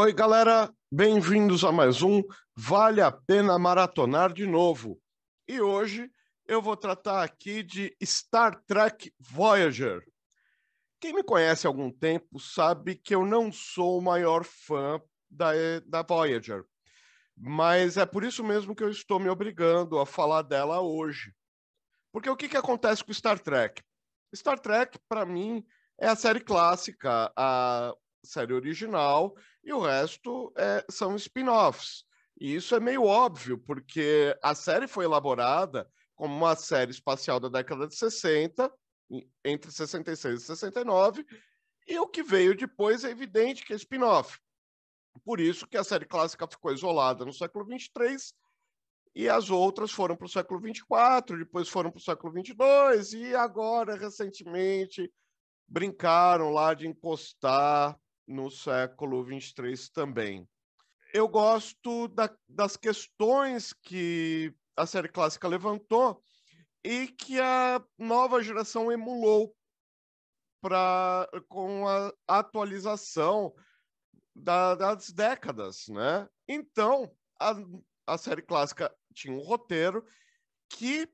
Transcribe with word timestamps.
Oi, 0.00 0.12
galera, 0.12 0.72
bem-vindos 0.92 1.64
a 1.64 1.72
mais 1.72 2.02
um 2.02 2.22
Vale 2.54 3.00
a 3.00 3.10
Pena 3.10 3.58
Maratonar 3.58 4.32
de 4.32 4.46
Novo. 4.46 5.02
E 5.48 5.60
hoje 5.60 6.08
eu 6.46 6.62
vou 6.62 6.76
tratar 6.76 7.24
aqui 7.24 7.64
de 7.64 7.92
Star 8.04 8.62
Trek 8.64 9.12
Voyager. 9.18 10.00
Quem 11.00 11.12
me 11.12 11.24
conhece 11.24 11.66
há 11.66 11.70
algum 11.70 11.90
tempo 11.90 12.38
sabe 12.38 12.94
que 12.94 13.12
eu 13.12 13.26
não 13.26 13.50
sou 13.50 13.98
o 13.98 14.00
maior 14.00 14.44
fã 14.44 15.02
da, 15.28 15.50
da 15.84 16.02
Voyager, 16.02 16.62
mas 17.36 17.96
é 17.96 18.06
por 18.06 18.22
isso 18.22 18.44
mesmo 18.44 18.76
que 18.76 18.84
eu 18.84 18.90
estou 18.90 19.18
me 19.18 19.28
obrigando 19.28 19.98
a 19.98 20.06
falar 20.06 20.42
dela 20.42 20.80
hoje. 20.80 21.34
Porque 22.12 22.30
o 22.30 22.36
que, 22.36 22.48
que 22.48 22.56
acontece 22.56 23.02
com 23.02 23.12
Star 23.12 23.40
Trek? 23.40 23.82
Star 24.32 24.60
Trek, 24.60 24.96
para 25.08 25.26
mim, 25.26 25.66
é 26.00 26.06
a 26.06 26.14
série 26.14 26.38
clássica, 26.38 27.32
a 27.36 27.92
série 28.24 28.52
original, 28.52 29.34
e 29.68 29.72
o 29.72 29.80
resto 29.80 30.50
é, 30.56 30.82
são 30.90 31.14
spin-offs. 31.14 32.02
E 32.40 32.54
isso 32.54 32.74
é 32.74 32.80
meio 32.80 33.04
óbvio, 33.04 33.58
porque 33.58 34.34
a 34.42 34.54
série 34.54 34.88
foi 34.88 35.04
elaborada 35.04 35.86
como 36.16 36.34
uma 36.34 36.56
série 36.56 36.90
espacial 36.90 37.38
da 37.38 37.50
década 37.50 37.86
de 37.86 37.94
60, 37.94 38.72
entre 39.44 39.70
66 39.70 40.40
e 40.40 40.46
69, 40.46 41.26
e 41.86 41.98
o 41.98 42.06
que 42.06 42.22
veio 42.22 42.56
depois 42.56 43.04
é 43.04 43.10
evidente 43.10 43.62
que 43.62 43.74
é 43.74 43.76
spin-off. 43.76 44.38
Por 45.22 45.38
isso 45.38 45.66
que 45.66 45.76
a 45.76 45.84
série 45.84 46.06
clássica 46.06 46.48
ficou 46.48 46.72
isolada 46.72 47.26
no 47.26 47.32
século 47.32 47.66
23 47.66 48.32
e 49.14 49.28
as 49.28 49.50
outras 49.50 49.90
foram 49.90 50.16
para 50.16 50.26
o 50.26 50.30
século 50.30 50.60
24, 50.60 51.36
depois 51.36 51.68
foram 51.68 51.90
para 51.90 51.98
o 51.98 52.02
século 52.02 52.32
22 52.32 53.12
e 53.12 53.34
agora 53.34 53.96
recentemente 53.96 55.12
brincaram 55.66 56.52
lá 56.52 56.72
de 56.72 56.86
encostar 56.86 57.98
no 58.28 58.50
século 58.50 59.24
23 59.24 59.88
também. 59.88 60.46
Eu 61.14 61.26
gosto 61.26 62.06
da, 62.08 62.30
das 62.46 62.76
questões 62.76 63.72
que 63.72 64.54
a 64.76 64.86
série 64.86 65.08
clássica 65.08 65.48
levantou 65.48 66.22
e 66.84 67.08
que 67.08 67.40
a 67.40 67.82
nova 67.98 68.42
geração 68.42 68.92
emulou 68.92 69.56
para 70.60 71.28
com 71.48 71.88
a 71.88 72.12
atualização 72.26 73.54
da, 74.34 74.74
das 74.74 75.10
décadas, 75.10 75.88
né? 75.88 76.28
Então, 76.46 77.10
a, 77.40 77.54
a 78.06 78.18
série 78.18 78.42
clássica 78.42 78.94
tinha 79.14 79.34
um 79.34 79.40
roteiro 79.40 80.04
que 80.68 81.08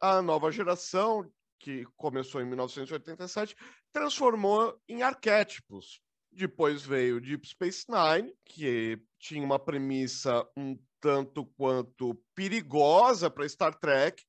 a 0.00 0.20
nova 0.20 0.52
geração, 0.52 1.28
que 1.58 1.84
começou 1.96 2.40
em 2.40 2.46
1987, 2.46 3.56
transformou 3.92 4.78
em 4.88 5.02
arquétipos. 5.02 6.00
Depois 6.38 6.82
veio 6.82 7.20
Deep 7.20 7.48
Space 7.48 7.84
Nine, 7.88 8.32
que 8.44 8.96
tinha 9.18 9.44
uma 9.44 9.58
premissa 9.58 10.48
um 10.56 10.78
tanto 11.00 11.44
quanto 11.56 12.14
perigosa 12.32 13.28
para 13.28 13.48
Star 13.48 13.74
Trek, 13.74 14.22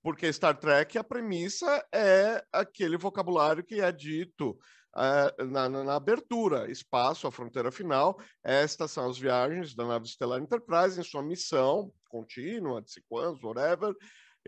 porque 0.00 0.32
Star 0.32 0.56
Trek 0.56 0.96
a 0.96 1.02
premissa 1.02 1.84
é 1.92 2.40
aquele 2.52 2.96
vocabulário 2.96 3.64
que 3.64 3.80
é 3.80 3.90
dito 3.90 4.56
uh, 4.94 5.44
na, 5.46 5.68
na, 5.68 5.96
abertura: 5.96 6.70
espaço, 6.70 7.26
a 7.26 7.32
fronteira 7.32 7.72
final. 7.72 8.16
Estas 8.44 8.92
são 8.92 9.10
as 9.10 9.18
viagens 9.18 9.74
da 9.74 9.84
nave 9.84 10.06
Stellar 10.06 10.40
Enterprise 10.40 11.00
em 11.00 11.02
sua 11.02 11.20
missão 11.20 11.92
contínua, 12.08 12.80
de 12.80 12.92
cinco 12.92 13.18
anos, 13.18 13.42
whatever, 13.42 13.92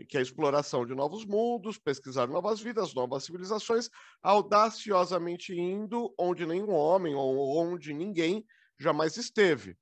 que 0.07 0.17
é 0.17 0.19
a 0.19 0.23
exploração 0.23 0.85
de 0.85 0.95
novos 0.95 1.25
mundos, 1.25 1.77
pesquisar 1.77 2.27
novas 2.27 2.59
vidas, 2.59 2.93
novas 2.93 3.23
civilizações, 3.23 3.89
audaciosamente 4.21 5.53
indo 5.53 6.13
onde 6.17 6.45
nenhum 6.45 6.71
homem 6.71 7.13
ou 7.13 7.57
onde 7.57 7.93
ninguém 7.93 8.45
jamais 8.79 9.17
esteve. 9.17 9.77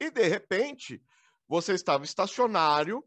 E, 0.00 0.10
de 0.10 0.26
repente, 0.28 1.02
você 1.48 1.72
estava 1.72 2.04
estacionário 2.04 3.04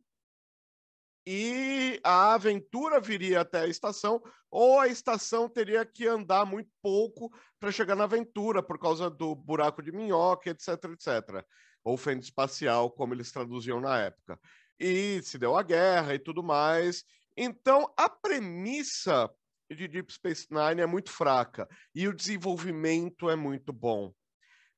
e 1.26 2.00
a 2.04 2.34
aventura 2.34 3.00
viria 3.00 3.42
até 3.42 3.62
a 3.62 3.68
estação, 3.68 4.22
ou 4.50 4.80
a 4.80 4.88
estação 4.88 5.48
teria 5.48 5.86
que 5.86 6.08
andar 6.08 6.46
muito 6.46 6.70
pouco 6.82 7.32
para 7.60 7.72
chegar 7.72 7.96
na 7.96 8.06
aventura, 8.06 8.62
por 8.62 8.78
causa 8.78 9.10
do 9.10 9.36
buraco 9.36 9.82
de 9.82 9.92
minhoca, 9.92 10.50
etc, 10.50 10.68
etc. 10.86 11.46
Ou 11.84 11.96
fenda 11.96 12.22
espacial, 12.22 12.92
como 12.92 13.14
eles 13.14 13.32
traduziam 13.32 13.80
na 13.80 14.00
época 14.00 14.40
e 14.82 15.22
se 15.22 15.38
deu 15.38 15.56
a 15.56 15.62
guerra 15.62 16.16
e 16.16 16.20
tudo 16.20 16.42
mais. 16.42 17.06
Então, 17.38 17.94
a 17.96 18.10
premissa 18.10 19.30
de 19.70 19.88
Deep 19.88 20.12
Space 20.12 20.48
Nine 20.50 20.82
é 20.82 20.88
muito 20.88 21.12
fraca 21.12 21.70
e 21.94 22.08
o 22.08 22.14
desenvolvimento 22.14 23.30
é 23.30 23.36
muito 23.36 23.72
bom. 23.72 24.12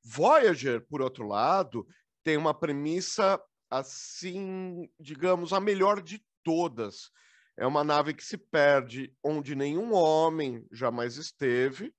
Voyager, 0.04 0.86
por 0.86 1.00
outro 1.00 1.26
lado, 1.26 1.86
tem 2.22 2.36
uma 2.36 2.52
premissa 2.52 3.40
assim, 3.70 4.88
digamos, 5.00 5.54
a 5.54 5.58
melhor 5.58 6.02
de 6.02 6.22
todas. 6.44 7.10
É 7.56 7.66
uma 7.66 7.82
nave 7.82 8.12
que 8.12 8.22
se 8.22 8.36
perde 8.36 9.10
onde 9.22 9.54
nenhum 9.54 9.94
homem 9.94 10.66
jamais 10.70 11.16
esteve, 11.16 11.94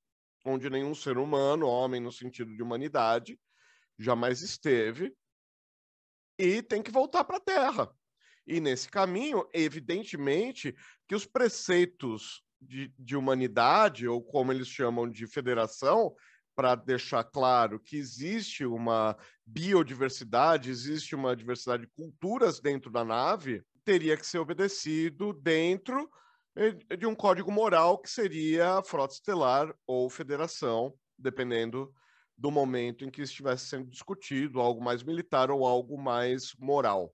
onde 0.45 0.69
nenhum 0.69 0.93
ser 0.93 1.17
humano, 1.17 1.65
homem 1.65 1.99
no 1.99 2.11
sentido 2.11 2.55
de 2.55 2.61
humanidade, 2.61 3.39
jamais 3.97 4.41
esteve, 4.41 5.11
e 6.37 6.61
tem 6.61 6.81
que 6.81 6.91
voltar 6.91 7.23
para 7.23 7.37
a 7.37 7.41
Terra. 7.41 7.89
E 8.47 8.59
nesse 8.59 8.89
caminho, 8.89 9.47
evidentemente, 9.53 10.75
que 11.07 11.15
os 11.15 11.25
preceitos 11.25 12.43
de, 12.61 12.93
de 12.97 13.15
humanidade, 13.15 14.07
ou 14.07 14.21
como 14.21 14.51
eles 14.51 14.67
chamam 14.67 15.09
de 15.09 15.25
federação, 15.27 16.15
para 16.55 16.75
deixar 16.75 17.23
claro 17.23 17.79
que 17.79 17.97
existe 17.97 18.65
uma 18.65 19.17
biodiversidade, 19.45 20.69
existe 20.69 21.13
uma 21.13 21.35
diversidade 21.35 21.83
de 21.83 21.91
culturas 21.91 22.59
dentro 22.59 22.89
da 22.89 23.03
nave, 23.03 23.61
teria 23.83 24.15
que 24.15 24.25
ser 24.25 24.39
obedecido 24.39 25.33
dentro 25.33 26.09
eh, 26.55 26.71
de 26.95 27.05
um 27.05 27.13
código 27.13 27.51
moral 27.51 27.97
que 27.97 28.09
seria 28.09 28.77
a 28.77 28.83
frota 28.83 29.13
estelar 29.13 29.75
ou 29.85 30.09
federação, 30.09 30.93
dependendo 31.17 31.93
do 32.37 32.51
momento 32.51 33.05
em 33.05 33.11
que 33.11 33.21
estivesse 33.21 33.67
sendo 33.67 33.89
discutido, 33.89 34.59
algo 34.59 34.83
mais 34.83 35.03
militar 35.03 35.49
ou 35.49 35.65
algo 35.65 35.97
mais 35.97 36.53
moral. 36.59 37.13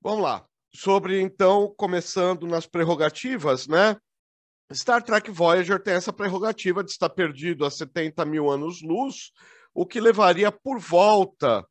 Vamos 0.00 0.22
lá. 0.22 0.46
Sobre, 0.74 1.20
então, 1.20 1.72
começando 1.76 2.46
nas 2.46 2.66
prerrogativas, 2.66 3.66
né? 3.66 3.96
Star 4.72 5.02
Trek 5.02 5.30
Voyager 5.30 5.80
tem 5.80 5.94
essa 5.94 6.12
prerrogativa 6.12 6.82
de 6.82 6.90
estar 6.90 7.08
perdido 7.08 7.64
a 7.64 7.70
70 7.70 8.24
mil 8.24 8.50
anos-luz, 8.50 9.30
o 9.72 9.86
que 9.86 10.00
levaria 10.00 10.50
por 10.50 10.78
volta 10.78 11.64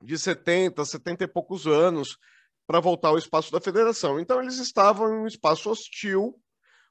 de 0.00 0.16
70, 0.16 0.84
70 0.84 1.24
e 1.24 1.28
poucos 1.28 1.66
anos 1.66 2.16
para 2.66 2.80
voltar 2.80 3.08
ao 3.08 3.18
espaço 3.18 3.50
da 3.50 3.60
Federação. 3.60 4.20
Então, 4.20 4.40
eles 4.40 4.58
estavam 4.58 5.12
em 5.12 5.22
um 5.22 5.26
espaço 5.26 5.70
hostil, 5.70 6.40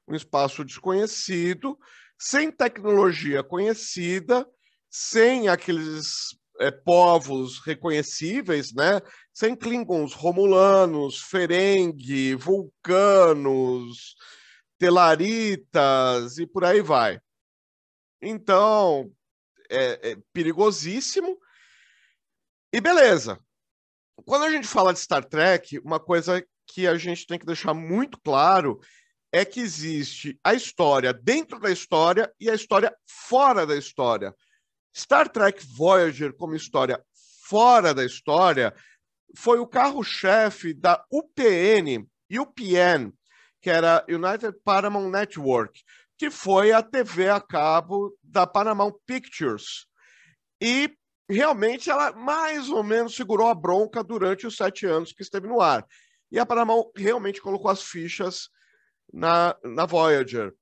um 0.06 0.14
espaço 0.14 0.64
desconhecido, 0.64 1.78
sem 2.18 2.50
tecnologia 2.50 3.42
conhecida, 3.42 4.46
sem 4.90 5.48
aqueles 5.48 6.36
é, 6.60 6.70
povos 6.70 7.60
reconhecíveis, 7.64 8.72
né? 8.72 9.00
Sem 9.32 9.56
Klingons, 9.56 10.12
Romulanos, 10.12 11.20
Ferengi, 11.20 12.34
Vulcanos, 12.34 14.14
Telaritas 14.78 16.38
e 16.38 16.46
por 16.46 16.64
aí 16.64 16.80
vai. 16.80 17.20
Então, 18.22 19.10
é, 19.70 20.12
é 20.12 20.16
perigosíssimo. 20.32 21.38
E 22.72 22.80
beleza. 22.80 23.38
Quando 24.24 24.44
a 24.44 24.50
gente 24.50 24.66
fala 24.66 24.92
de 24.92 25.00
Star 25.00 25.24
Trek, 25.24 25.78
uma 25.80 26.00
coisa 26.00 26.44
que 26.66 26.86
a 26.86 26.96
gente 26.96 27.26
tem 27.26 27.38
que 27.38 27.46
deixar 27.46 27.74
muito 27.74 28.18
claro 28.20 28.80
é 29.34 29.44
que 29.44 29.58
existe 29.58 30.38
a 30.44 30.54
história 30.54 31.12
dentro 31.12 31.58
da 31.58 31.68
história 31.68 32.32
e 32.38 32.48
a 32.48 32.54
história 32.54 32.94
fora 33.04 33.66
da 33.66 33.76
história. 33.76 34.32
Star 34.96 35.28
Trek 35.28 35.60
Voyager, 35.76 36.32
como 36.32 36.54
história 36.54 37.04
fora 37.48 37.92
da 37.92 38.04
história, 38.04 38.72
foi 39.36 39.58
o 39.58 39.66
carro-chefe 39.66 40.72
da 40.72 41.04
UPN, 41.10 42.06
UPN, 42.30 43.12
que 43.60 43.68
era 43.68 44.06
United 44.08 44.56
Paramount 44.64 45.10
Network, 45.10 45.82
que 46.16 46.30
foi 46.30 46.70
a 46.70 46.80
TV 46.80 47.28
a 47.28 47.40
cabo 47.40 48.16
da 48.22 48.46
Paramount 48.46 48.94
Pictures. 49.04 49.86
E 50.62 50.96
realmente 51.28 51.90
ela 51.90 52.12
mais 52.12 52.70
ou 52.70 52.84
menos 52.84 53.16
segurou 53.16 53.48
a 53.48 53.54
bronca 53.54 54.04
durante 54.04 54.46
os 54.46 54.56
sete 54.56 54.86
anos 54.86 55.12
que 55.12 55.22
esteve 55.24 55.48
no 55.48 55.60
ar. 55.60 55.84
E 56.30 56.38
a 56.38 56.46
Paramount 56.46 56.84
realmente 56.94 57.42
colocou 57.42 57.68
as 57.68 57.82
fichas 57.82 58.48
na, 59.12 59.56
na 59.62 59.86
Voyager. 59.86 60.54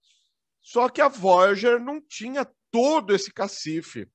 Só 0.60 0.88
que 0.88 1.00
a 1.00 1.08
Voyager 1.08 1.80
não 1.80 2.00
tinha 2.00 2.46
todo 2.70 3.14
esse 3.14 3.32
cacife 3.32 4.08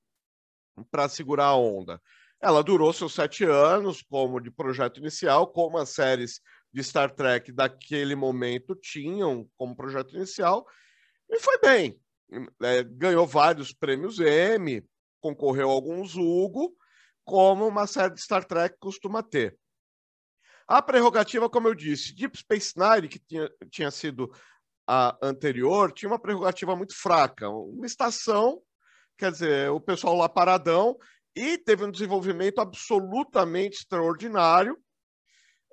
para 0.90 1.08
segurar 1.08 1.46
a 1.46 1.56
onda. 1.56 2.00
Ela 2.40 2.62
durou 2.62 2.92
seus 2.92 3.14
sete 3.14 3.44
anos 3.44 4.02
como 4.02 4.40
de 4.40 4.50
projeto 4.50 5.00
inicial, 5.00 5.48
como 5.48 5.76
as 5.76 5.90
séries 5.90 6.40
de 6.72 6.82
Star 6.82 7.10
Trek 7.14 7.50
daquele 7.52 8.14
momento 8.14 8.74
tinham 8.74 9.48
como 9.56 9.74
projeto 9.74 10.14
inicial, 10.14 10.66
e 11.28 11.40
foi 11.40 11.58
bem. 11.58 12.00
É, 12.62 12.84
ganhou 12.84 13.26
vários 13.26 13.72
prêmios 13.72 14.18
Emmy, 14.20 14.84
concorreu 15.20 15.70
a 15.70 15.72
alguns 15.72 16.14
Hugo, 16.14 16.76
como 17.24 17.66
uma 17.66 17.86
série 17.86 18.14
de 18.14 18.22
Star 18.22 18.44
Trek 18.44 18.76
costuma 18.78 19.22
ter. 19.22 19.58
A 20.68 20.82
prerrogativa, 20.82 21.48
como 21.48 21.66
eu 21.66 21.74
disse, 21.74 22.14
Deep 22.14 22.36
Space 22.36 22.74
Nine, 22.76 23.08
que 23.08 23.18
tinha, 23.18 23.50
tinha 23.70 23.90
sido 23.90 24.30
a 24.86 25.16
anterior, 25.22 25.90
tinha 25.92 26.10
uma 26.10 26.18
prerrogativa 26.18 26.76
muito 26.76 26.94
fraca. 26.94 27.48
Uma 27.48 27.86
estação, 27.86 28.60
quer 29.16 29.32
dizer, 29.32 29.70
o 29.70 29.80
pessoal 29.80 30.14
lá 30.14 30.28
paradão, 30.28 30.96
e 31.34 31.56
teve 31.56 31.84
um 31.84 31.90
desenvolvimento 31.90 32.60
absolutamente 32.60 33.78
extraordinário, 33.78 34.78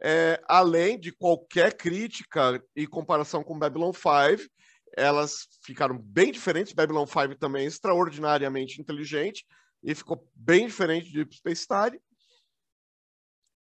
é, 0.02 0.42
além 0.48 1.00
de 1.00 1.12
qualquer 1.12 1.76
crítica 1.76 2.64
e 2.76 2.88
comparação 2.88 3.44
com 3.44 3.58
Babylon 3.58 3.92
5, 3.92 4.50
elas 4.96 5.48
ficaram 5.64 5.98
bem 5.98 6.32
diferentes. 6.32 6.74
Babylon 6.74 7.06
5 7.06 7.36
também 7.36 7.66
é 7.66 7.68
extraordinariamente 7.68 8.80
inteligente 8.80 9.46
e 9.84 9.94
ficou 9.94 10.26
bem 10.34 10.68
diferente 10.68 11.08
de 11.08 11.16
Deep 11.16 11.36
Space 11.36 11.66
Nine. 11.70 12.00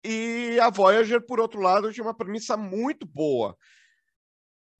E 0.03 0.59
a 0.59 0.69
Voyager, 0.69 1.25
por 1.25 1.39
outro 1.39 1.61
lado, 1.61 1.91
tinha 1.93 2.03
uma 2.03 2.15
premissa 2.15 2.57
muito 2.57 3.05
boa. 3.05 3.57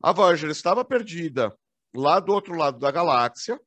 A 0.01 0.11
Voyager 0.11 0.49
estava 0.49 0.83
perdida 0.83 1.55
lá 1.95 2.19
do 2.19 2.33
outro 2.33 2.55
lado 2.55 2.77
da 2.77 2.91
galáxia, 2.91 3.59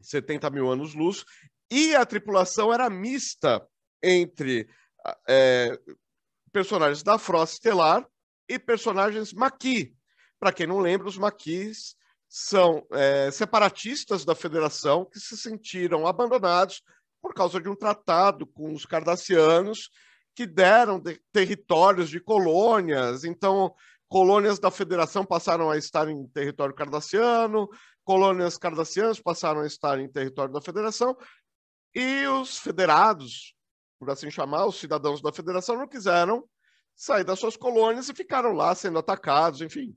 70 0.00 0.48
mil 0.50 0.70
anos-luz, 0.70 1.24
e 1.70 1.96
a 1.96 2.06
tripulação 2.06 2.72
era 2.72 2.88
mista 2.88 3.66
entre 4.00 4.68
é, 5.28 5.76
personagens 6.52 7.02
da 7.02 7.18
Frota 7.18 7.52
Estelar 7.52 8.06
e 8.48 8.58
personagens 8.58 9.32
Maquis. 9.32 9.90
Para 10.38 10.52
quem 10.52 10.66
não 10.66 10.78
lembra, 10.78 11.08
os 11.08 11.18
Maquis 11.18 11.96
são 12.28 12.86
é, 12.92 13.30
separatistas 13.30 14.24
da 14.24 14.34
Federação 14.34 15.04
que 15.04 15.18
se 15.18 15.36
sentiram 15.36 16.06
abandonados 16.06 16.82
por 17.20 17.34
causa 17.34 17.60
de 17.60 17.68
um 17.68 17.74
tratado 17.74 18.46
com 18.46 18.72
os 18.72 18.84
cardassianos 18.84 19.90
que 20.36 20.46
deram 20.46 21.00
de, 21.00 21.18
territórios 21.32 22.10
de 22.10 22.20
colônias. 22.20 23.24
Então, 23.24 23.74
colônias 24.06 24.58
da 24.58 24.70
Federação 24.70 25.24
passaram 25.24 25.70
a 25.70 25.78
estar 25.78 26.06
em 26.08 26.28
território 26.28 26.74
cardassiano, 26.74 27.66
colônias 28.04 28.58
cardassianas 28.58 29.18
passaram 29.18 29.62
a 29.62 29.66
estar 29.66 29.98
em 29.98 30.08
território 30.08 30.52
da 30.52 30.60
Federação, 30.60 31.16
e 31.94 32.26
os 32.26 32.58
federados, 32.58 33.54
por 33.98 34.10
assim 34.10 34.30
chamar, 34.30 34.66
os 34.66 34.78
cidadãos 34.78 35.22
da 35.22 35.32
Federação, 35.32 35.78
não 35.78 35.88
quiseram 35.88 36.46
sair 36.94 37.24
das 37.24 37.38
suas 37.38 37.56
colônias 37.56 38.10
e 38.10 38.14
ficaram 38.14 38.52
lá 38.52 38.74
sendo 38.74 38.98
atacados, 38.98 39.62
enfim, 39.62 39.96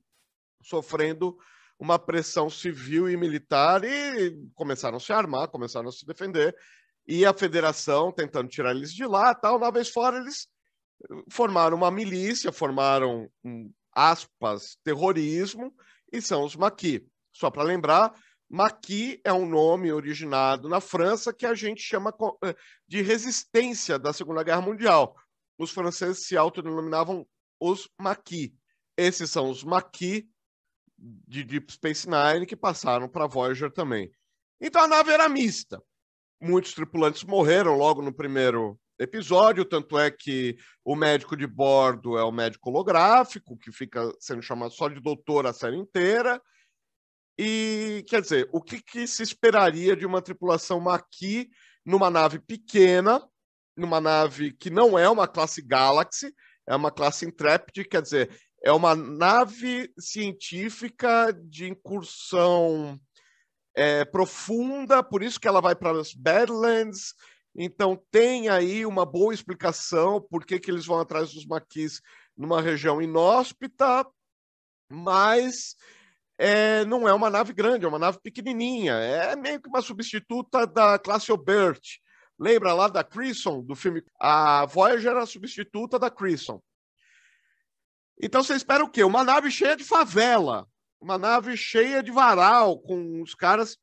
sofrendo 0.63 1.38
uma 1.77 2.00
pressão 2.00 2.50
civil 2.50 3.09
e 3.09 3.18
militar 3.18 3.83
e 3.83 4.38
começaram 4.56 4.97
a 4.97 5.00
se 5.01 5.12
armar, 5.12 5.50
começaram 5.50 5.89
a 5.89 5.91
se 5.91 6.06
defender 6.06 6.56
e 7.10 7.26
a 7.26 7.34
federação 7.34 8.12
tentando 8.12 8.48
tirar 8.48 8.70
eles 8.70 8.94
de 8.94 9.04
lá, 9.04 9.34
tal, 9.34 9.58
uma 9.58 9.72
vez 9.72 9.90
fora 9.90 10.20
eles 10.20 10.48
formaram 11.28 11.76
uma 11.76 11.90
milícia, 11.90 12.52
formaram 12.52 13.28
aspas 13.92 14.78
terrorismo 14.84 15.74
e 16.14 16.22
são 16.22 16.46
os 16.46 16.56
maquis. 16.56 17.02
Só 17.34 17.50
para 17.50 17.64
lembrar, 17.64 18.14
Maqui 18.48 19.20
é 19.24 19.34
um 19.34 19.48
nome 19.48 19.92
originado 19.92 20.70
na 20.70 20.80
França 20.80 21.34
que 21.34 21.46
a 21.46 21.54
gente 21.54 21.82
chama 21.82 22.12
eh, 22.44 22.56
de 22.88 23.02
resistência 23.02 24.00
da 24.00 24.12
Segunda 24.12 24.44
Guerra 24.44 24.62
Mundial. 24.62 25.16
Os 25.58 25.72
franceses 25.72 26.26
se 26.26 26.36
autodenominavam 26.36 27.28
os 27.60 27.88
Maquis. 28.00 28.52
Esses 28.98 29.30
são 29.30 29.52
os 29.52 29.64
Maquis 29.64 30.24
de 30.98 31.44
Deep 31.44 31.72
Space 31.74 32.08
Nine 32.08 32.46
que 32.48 32.56
passaram 32.56 33.08
para 33.08 33.28
Voyager 33.28 33.72
também. 33.72 34.12
Então 34.60 34.84
a 34.84 34.88
nave 34.88 35.12
era 35.12 35.30
mista 35.30 35.80
muitos 36.41 36.74
tripulantes 36.74 37.24
morreram 37.24 37.75
logo 37.75 38.01
no 38.01 38.13
primeiro 38.13 38.80
episódio, 39.00 39.63
tanto 39.63 39.97
é 39.97 40.12
que 40.12 40.57
o 40.83 40.95
médico 40.95 41.36
de 41.36 41.47
bordo 41.47 42.18
é 42.18 42.24
o 42.24 42.31
médico 42.31 42.69
holográfico, 42.69 43.57
que 43.57 43.71
fica 43.71 44.12
sendo 44.19 44.41
chamado 44.41 44.74
só 44.74 44.89
de 44.89 45.00
doutor 45.00 45.47
a 45.47 45.53
série 45.53 45.77
inteira. 45.77 46.41
E, 47.38 48.03
quer 48.09 48.21
dizer, 48.21 48.50
o 48.51 48.62
que, 48.62 48.81
que 48.81 49.07
se 49.07 49.24
esperaria 49.24 49.95
de 49.95 50.06
uma 50.06 50.21
tripulação 50.21 50.80
Maquis 50.81 51.47
numa 51.86 52.09
nave 52.09 52.39
pequena, 52.39 53.25
numa 53.77 54.01
nave 54.01 54.51
que 54.51 54.69
não 54.69 55.00
é 55.00 55.09
uma 55.09 55.27
classe 55.27 55.62
Galaxy, 55.62 56.33
é 56.68 56.75
uma 56.75 56.91
classe 56.91 57.25
Intrepid, 57.25 57.86
quer 57.86 58.01
dizer, 58.01 58.30
é 58.62 58.71
uma 58.74 58.94
nave 58.94 59.91
científica 59.97 61.31
de 61.33 61.69
incursão 61.69 63.00
é, 63.80 64.04
profunda, 64.04 65.02
por 65.02 65.24
isso 65.24 65.40
que 65.40 65.48
ela 65.48 65.62
vai 65.62 65.74
para 65.74 65.98
as 65.98 66.14
Badlands. 66.14 67.16
Então 67.56 67.96
tem 68.12 68.50
aí 68.50 68.86
uma 68.86 69.06
boa 69.06 69.34
explicação 69.34 70.22
por 70.22 70.46
que, 70.46 70.60
que 70.60 70.70
eles 70.70 70.86
vão 70.86 71.00
atrás 71.00 71.34
dos 71.34 71.46
maquis 71.46 72.02
numa 72.36 72.62
região 72.62 73.02
inóspita, 73.02 74.06
mas 74.92 75.78
é, 76.38 76.84
não 76.84 77.08
é 77.08 77.14
uma 77.14 77.30
nave 77.30 77.54
grande, 77.54 77.86
é 77.86 77.88
uma 77.88 77.98
nave 77.98 78.20
pequenininha. 78.22 78.96
É 78.96 79.34
meio 79.38 79.62
que 79.62 79.70
uma 79.70 79.82
substituta 79.82 80.68
da 80.68 81.00
classe 81.00 81.32
Obert. 81.32 82.02
Lembra 82.38 82.74
lá 82.74 82.90
da 82.90 83.02
Cresson, 83.02 83.62
do 83.62 83.75
filme? 83.75 84.04
A 84.20 84.66
Voyager 84.66 85.12
era 85.12 85.24
a 85.24 85.25
substituta 85.25 85.98
da 85.98 86.10
Cresson. 86.10 86.62
Então 88.22 88.44
você 88.44 88.56
espera 88.56 88.84
o 88.84 88.90
quê? 88.90 89.06
Uma 89.06 89.24
nave 89.24 89.50
cheia 89.50 89.78
de 89.78 89.86
favela 89.86 90.68
uma 91.01 91.18
nave 91.18 91.56
cheia 91.56 92.04
de 92.04 92.12
varal, 92.12 92.80
com 92.80 93.22
os 93.22 93.34
caras. 93.34 93.78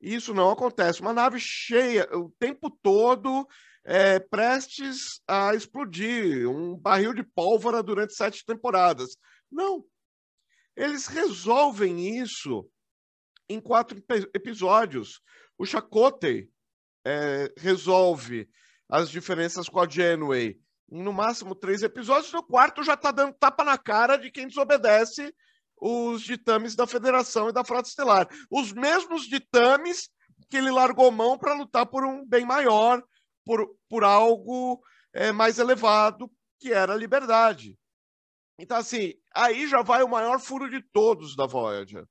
Isso 0.00 0.34
não 0.34 0.50
acontece. 0.50 1.00
Uma 1.00 1.12
nave 1.12 1.38
cheia, 1.40 2.08
o 2.16 2.30
tempo 2.38 2.70
todo 2.70 3.46
é, 3.84 4.18
prestes 4.18 5.20
a 5.26 5.54
explodir, 5.54 6.48
um 6.48 6.76
barril 6.76 7.14
de 7.14 7.22
pólvora 7.22 7.82
durante 7.82 8.14
sete 8.14 8.44
temporadas. 8.44 9.16
Não. 9.50 9.84
Eles 10.76 11.06
resolvem 11.06 12.18
isso 12.18 12.68
em 13.48 13.60
quatro 13.60 14.02
episódios. 14.34 15.20
O 15.56 15.64
Chakotay 15.64 16.48
é, 17.04 17.52
resolve 17.56 18.48
as 18.88 19.08
diferenças 19.08 19.68
com 19.68 19.80
a 19.80 19.88
Genway 19.88 20.60
em 20.90 21.02
no 21.02 21.12
máximo 21.12 21.54
três 21.54 21.82
episódios. 21.82 22.32
No 22.32 22.42
quarto 22.42 22.82
já 22.82 22.94
está 22.94 23.10
dando 23.10 23.34
tapa 23.34 23.64
na 23.64 23.78
cara 23.78 24.16
de 24.16 24.30
quem 24.30 24.46
desobedece 24.46 25.34
os 25.80 26.22
ditames 26.22 26.74
da 26.74 26.86
Federação 26.86 27.48
e 27.48 27.52
da 27.52 27.64
Frota 27.64 27.88
Estelar. 27.88 28.28
Os 28.50 28.72
mesmos 28.72 29.26
ditames 29.26 30.08
que 30.48 30.56
ele 30.56 30.70
largou 30.70 31.10
mão 31.10 31.38
para 31.38 31.54
lutar 31.54 31.86
por 31.86 32.04
um 32.04 32.26
bem 32.26 32.44
maior, 32.44 33.02
por, 33.44 33.66
por 33.88 34.04
algo 34.04 34.80
é, 35.12 35.32
mais 35.32 35.58
elevado, 35.58 36.30
que 36.58 36.72
era 36.72 36.94
a 36.94 36.96
liberdade. 36.96 37.76
Então, 38.58 38.78
assim, 38.78 39.14
aí 39.34 39.68
já 39.68 39.82
vai 39.82 40.02
o 40.02 40.08
maior 40.08 40.40
furo 40.40 40.70
de 40.70 40.82
todos 40.92 41.36
da 41.36 41.46
Voyager. 41.46 42.06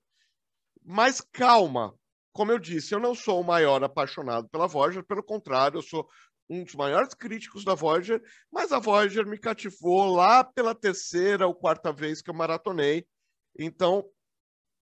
Mas 0.84 1.20
calma, 1.20 1.96
como 2.32 2.52
eu 2.52 2.60
disse, 2.60 2.94
eu 2.94 3.00
não 3.00 3.16
sou 3.16 3.42
o 3.42 3.44
maior 3.44 3.84
apaixonado 3.84 4.48
pela 4.50 4.68
Voyager, 4.68 5.04
pelo 5.04 5.24
contrário, 5.24 5.78
eu 5.78 5.82
sou 5.82 6.08
um 6.48 6.64
dos 6.64 6.76
maiores 6.76 7.14
críticos 7.16 7.64
da 7.64 7.74
Voyager, 7.74 8.22
mas 8.52 8.72
a 8.72 8.78
Voyager 8.78 9.26
me 9.26 9.38
cativou 9.38 10.14
lá 10.14 10.44
pela 10.44 10.76
terceira 10.76 11.48
ou 11.48 11.56
quarta 11.56 11.92
vez 11.92 12.22
que 12.22 12.30
eu 12.30 12.36
maratonei. 12.36 13.08
Então, 13.58 14.10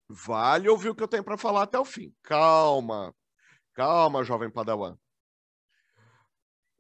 vale 0.08 0.70
ouvir 0.70 0.90
o 0.90 0.96
que 0.96 1.04
eu 1.04 1.08
tenho 1.08 1.24
para 1.24 1.38
falar 1.38 1.64
até 1.64 1.80
o 1.80 1.86
fim. 1.86 2.14
Calma, 2.24 3.16
calma, 3.74 4.24
jovem 4.24 4.50
Padawan. 4.50 4.98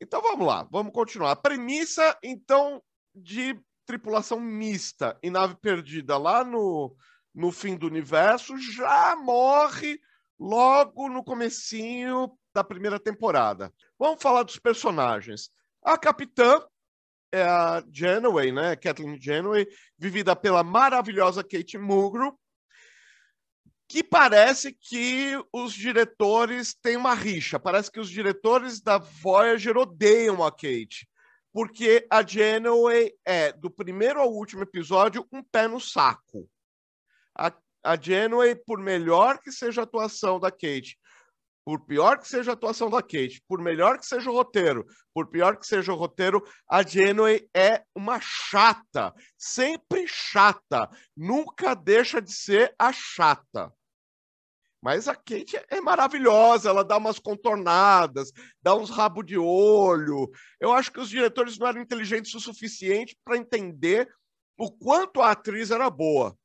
Então 0.01 0.21
vamos 0.21 0.45
lá, 0.45 0.67
vamos 0.69 0.91
continuar. 0.91 1.31
A 1.31 1.35
premissa, 1.35 2.17
então, 2.21 2.83
de 3.15 3.59
tripulação 3.85 4.39
mista 4.39 5.17
e 5.21 5.29
nave 5.29 5.55
perdida 5.55 6.17
lá 6.17 6.43
no, 6.43 6.95
no 7.33 7.51
fim 7.51 7.77
do 7.77 7.87
universo 7.87 8.57
já 8.57 9.15
morre 9.15 9.99
logo 10.39 11.09
no 11.09 11.23
comecinho 11.23 12.37
da 12.53 12.63
primeira 12.63 12.99
temporada. 12.99 13.73
Vamos 13.97 14.21
falar 14.21 14.43
dos 14.43 14.59
personagens. 14.59 15.49
A 15.81 15.97
capitã 15.97 16.61
é 17.33 17.41
a 17.41 17.83
Janeway, 17.91 18.51
né? 18.51 18.75
Kathleen 18.75 19.19
Janeway, 19.19 19.67
vivida 19.97 20.35
pela 20.35 20.63
maravilhosa 20.63 21.43
Kate 21.43 21.79
Mulgrew, 21.79 22.39
que 23.89 24.03
parece 24.03 24.71
que 24.71 25.31
os 25.51 25.73
diretores 25.73 26.75
têm 26.75 26.95
uma 26.95 27.15
rixa. 27.15 27.59
Parece 27.59 27.91
que 27.91 27.99
os 27.99 28.07
diretores 28.07 28.79
da 28.79 28.99
Voyager 28.99 29.75
odeiam 29.75 30.43
a 30.43 30.51
Kate, 30.51 31.09
porque 31.51 32.05
a 32.07 32.21
Janeway 32.25 33.11
é, 33.25 33.51
do 33.51 33.71
primeiro 33.71 34.19
ao 34.19 34.31
último 34.31 34.61
episódio, 34.61 35.27
um 35.31 35.41
pé 35.41 35.67
no 35.67 35.79
saco. 35.79 36.47
A, 37.35 37.51
a 37.83 37.99
Janeway, 37.99 38.53
por 38.53 38.77
melhor 38.77 39.39
que 39.39 39.51
seja 39.51 39.81
a 39.81 39.85
atuação 39.85 40.39
da 40.39 40.51
Kate, 40.51 40.99
por 41.65 41.85
pior 41.85 42.19
que 42.19 42.27
seja 42.27 42.51
a 42.51 42.53
atuação 42.53 42.89
da 42.89 43.01
Kate, 43.01 43.41
por 43.47 43.61
melhor 43.61 43.97
que 43.97 44.05
seja 44.05 44.29
o 44.29 44.33
roteiro, 44.33 44.85
por 45.13 45.27
pior 45.27 45.57
que 45.57 45.65
seja 45.65 45.93
o 45.93 45.95
roteiro, 45.95 46.43
a 46.69 46.83
Janeway 46.83 47.47
é 47.55 47.83
uma 47.95 48.19
chata, 48.19 49.13
sempre 49.37 50.05
chata, 50.07 50.89
nunca 51.15 51.73
deixa 51.73 52.21
de 52.21 52.31
ser 52.31 52.75
a 52.77 52.91
chata. 52.91 53.73
Mas 54.81 55.07
a 55.07 55.15
Kate 55.15 55.57
é 55.69 55.79
maravilhosa, 55.79 56.69
ela 56.69 56.83
dá 56.83 56.97
umas 56.97 57.17
contornadas, 57.17 58.33
dá 58.61 58.75
uns 58.75 58.89
rabo 58.89 59.23
de 59.23 59.37
olho. 59.37 60.29
Eu 60.59 60.73
acho 60.73 60.91
que 60.91 60.99
os 60.99 61.07
diretores 61.07 61.57
não 61.57 61.67
eram 61.67 61.81
inteligentes 61.81 62.33
o 62.35 62.39
suficiente 62.41 63.17
para 63.23 63.37
entender 63.37 64.13
o 64.57 64.69
quanto 64.69 65.21
a 65.21 65.31
atriz 65.31 65.71
era 65.71 65.89
boa. 65.89 66.37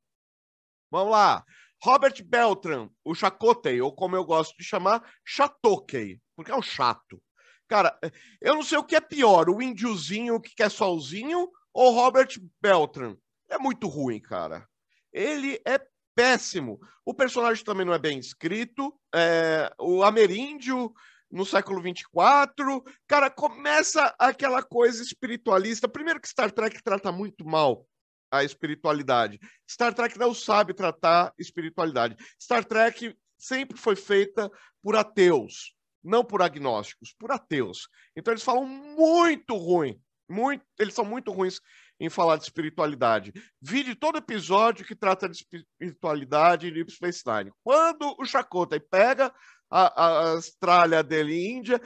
Vamos 0.88 1.10
lá. 1.10 1.44
Robert 1.82 2.22
Beltran, 2.24 2.88
o 3.04 3.14
Chakotay, 3.14 3.80
ou 3.80 3.92
como 3.92 4.16
eu 4.16 4.24
gosto 4.24 4.56
de 4.56 4.64
chamar, 4.64 5.02
Chatokey, 5.24 6.20
porque 6.36 6.50
é 6.50 6.56
um 6.56 6.62
chato. 6.62 7.22
Cara, 7.68 7.98
eu 8.40 8.54
não 8.54 8.62
sei 8.62 8.78
o 8.78 8.84
que 8.84 8.96
é 8.96 9.00
pior, 9.00 9.48
o 9.50 9.62
índiozinho 9.62 10.40
que 10.40 10.54
quer 10.54 10.70
solzinho 10.70 11.50
ou 11.72 11.92
Robert 11.92 12.28
Beltran. 12.60 13.16
É 13.48 13.58
muito 13.58 13.86
ruim, 13.86 14.20
cara. 14.20 14.66
Ele 15.12 15.60
é 15.66 15.80
péssimo. 16.14 16.80
O 17.04 17.14
personagem 17.14 17.64
também 17.64 17.86
não 17.86 17.94
é 17.94 17.98
bem 17.98 18.18
escrito. 18.18 18.92
É, 19.14 19.70
o 19.78 20.02
ameríndio 20.02 20.92
no 21.30 21.44
século 21.44 21.80
24, 21.82 22.82
cara, 23.06 23.30
começa 23.30 24.14
aquela 24.18 24.62
coisa 24.62 25.02
espiritualista. 25.02 25.86
Primeiro 25.86 26.20
que 26.20 26.28
Star 26.28 26.50
Trek 26.50 26.82
trata 26.82 27.12
muito 27.12 27.44
mal 27.44 27.86
a 28.30 28.44
espiritualidade. 28.44 29.38
Star 29.68 29.94
Trek 29.94 30.18
não 30.18 30.34
sabe 30.34 30.74
tratar 30.74 31.32
espiritualidade. 31.38 32.16
Star 32.40 32.64
Trek 32.64 33.16
sempre 33.38 33.78
foi 33.78 33.96
feita 33.96 34.50
por 34.82 34.96
ateus, 34.96 35.74
não 36.02 36.24
por 36.24 36.42
agnósticos, 36.42 37.14
por 37.18 37.30
ateus. 37.30 37.88
Então 38.16 38.32
eles 38.32 38.42
falam 38.42 38.66
muito 38.66 39.56
ruim, 39.56 40.00
muito, 40.28 40.64
eles 40.78 40.94
são 40.94 41.04
muito 41.04 41.32
ruins 41.32 41.60
em 42.00 42.08
falar 42.08 42.36
de 42.36 42.44
espiritualidade. 42.44 43.32
Vide 43.60 43.94
todo 43.94 44.18
episódio 44.18 44.86
que 44.86 44.94
trata 44.94 45.28
de 45.28 45.44
espiritualidade 45.52 46.68
em 46.68 46.72
Deep 46.72 46.92
Space 46.92 47.22
Nine. 47.26 47.52
Quando 47.64 48.14
o 48.18 48.24
Chakotay 48.24 48.80
pega 48.80 49.32
a, 49.70 50.32
a, 50.32 50.38
a 50.38 51.02
dele 51.02 51.48
Índia 51.50 51.80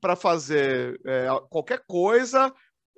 para 0.00 0.14
fazer 0.14 1.00
é, 1.04 1.26
qualquer 1.50 1.82
coisa, 1.86 2.52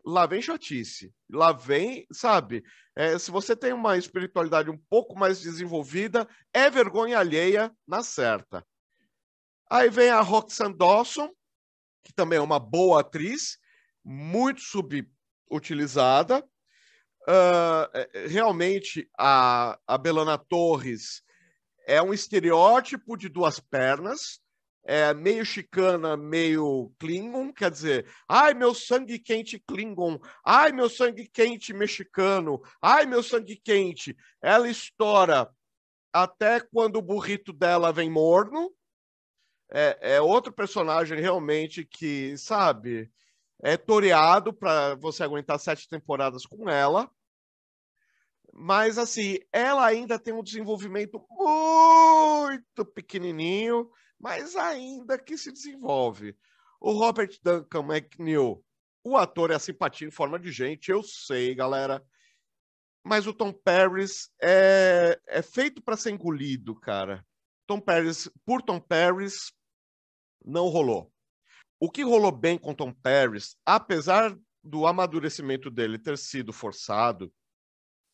lá 0.04 0.26
vem 0.26 0.42
chatice. 0.42 1.12
Lá 1.30 1.52
vem, 1.52 2.06
sabe? 2.12 2.62
É, 2.94 3.18
se 3.18 3.30
você 3.30 3.56
tem 3.56 3.72
uma 3.72 3.96
espiritualidade 3.96 4.70
um 4.70 4.78
pouco 4.88 5.18
mais 5.18 5.40
desenvolvida, 5.40 6.28
é 6.52 6.68
vergonha 6.70 7.18
alheia 7.18 7.74
na 7.86 8.02
certa. 8.02 8.64
Aí 9.70 9.88
vem 9.88 10.10
a 10.10 10.20
Roxanne 10.20 10.76
Dawson, 10.76 11.30
que 12.04 12.12
também 12.12 12.38
é 12.38 12.42
uma 12.42 12.60
boa 12.60 13.00
atriz, 13.00 13.58
muito 14.04 14.60
subutilizada. 14.60 16.44
Uh, 17.22 18.28
realmente, 18.28 19.08
a, 19.18 19.78
a 19.86 19.96
Belana 19.96 20.36
Torres 20.36 21.22
é 21.86 22.02
um 22.02 22.12
estereótipo 22.12 23.16
de 23.16 23.28
duas 23.28 23.58
pernas, 23.58 24.40
é, 24.84 25.14
meio 25.14 25.44
chicana, 25.44 26.16
meio 26.16 26.92
Klingon, 26.98 27.52
quer 27.52 27.70
dizer, 27.70 28.06
ai 28.28 28.52
meu 28.52 28.74
sangue 28.74 29.18
quente 29.18 29.58
Klingon, 29.58 30.20
ai 30.44 30.72
meu 30.72 30.90
sangue 30.90 31.26
quente 31.26 31.72
mexicano, 31.72 32.62
ai 32.82 33.06
meu 33.06 33.22
sangue 33.22 33.56
quente. 33.56 34.14
Ela 34.42 34.68
estoura 34.68 35.50
até 36.12 36.60
quando 36.60 36.96
o 36.96 37.02
burrito 37.02 37.52
dela 37.52 37.92
vem 37.92 38.10
morno. 38.10 38.70
É, 39.72 40.16
é 40.16 40.20
outro 40.20 40.52
personagem 40.52 41.18
realmente 41.18 41.84
que, 41.84 42.36
sabe, 42.36 43.10
é 43.62 43.76
toreado 43.76 44.52
para 44.52 44.94
você 44.96 45.24
aguentar 45.24 45.58
sete 45.58 45.88
temporadas 45.88 46.44
com 46.44 46.68
ela. 46.68 47.10
Mas, 48.52 48.98
assim, 48.98 49.38
ela 49.50 49.84
ainda 49.84 50.16
tem 50.16 50.32
um 50.32 50.42
desenvolvimento 50.42 51.26
muito 51.30 52.84
pequenininho 52.84 53.90
mas 54.24 54.56
ainda 54.56 55.18
que 55.18 55.36
se 55.36 55.52
desenvolve. 55.52 56.34
O 56.80 56.92
Robert 56.92 57.38
Duncan 57.42 57.82
McNeil, 57.82 58.64
o 59.04 59.18
ator 59.18 59.50
é 59.50 59.54
a 59.54 59.58
simpatia 59.58 60.08
em 60.08 60.10
forma 60.10 60.38
de 60.38 60.50
gente, 60.50 60.90
eu 60.90 61.02
sei, 61.02 61.54
galera. 61.54 62.02
Mas 63.04 63.26
o 63.26 63.34
Tom 63.34 63.52
Paris 63.52 64.30
é, 64.40 65.20
é 65.26 65.42
feito 65.42 65.82
para 65.82 65.94
ser 65.94 66.12
engolido, 66.12 66.74
cara. 66.74 67.22
Tom 67.66 67.78
Paris, 67.78 68.30
por 68.46 68.62
Tom 68.62 68.80
Paris, 68.80 69.52
não 70.42 70.68
rolou. 70.68 71.12
O 71.78 71.90
que 71.90 72.02
rolou 72.02 72.32
bem 72.32 72.56
com 72.56 72.74
Tom 72.74 72.94
Paris, 72.94 73.58
apesar 73.62 74.34
do 74.62 74.86
amadurecimento 74.86 75.70
dele 75.70 75.98
ter 75.98 76.16
sido 76.16 76.50
forçado, 76.50 77.30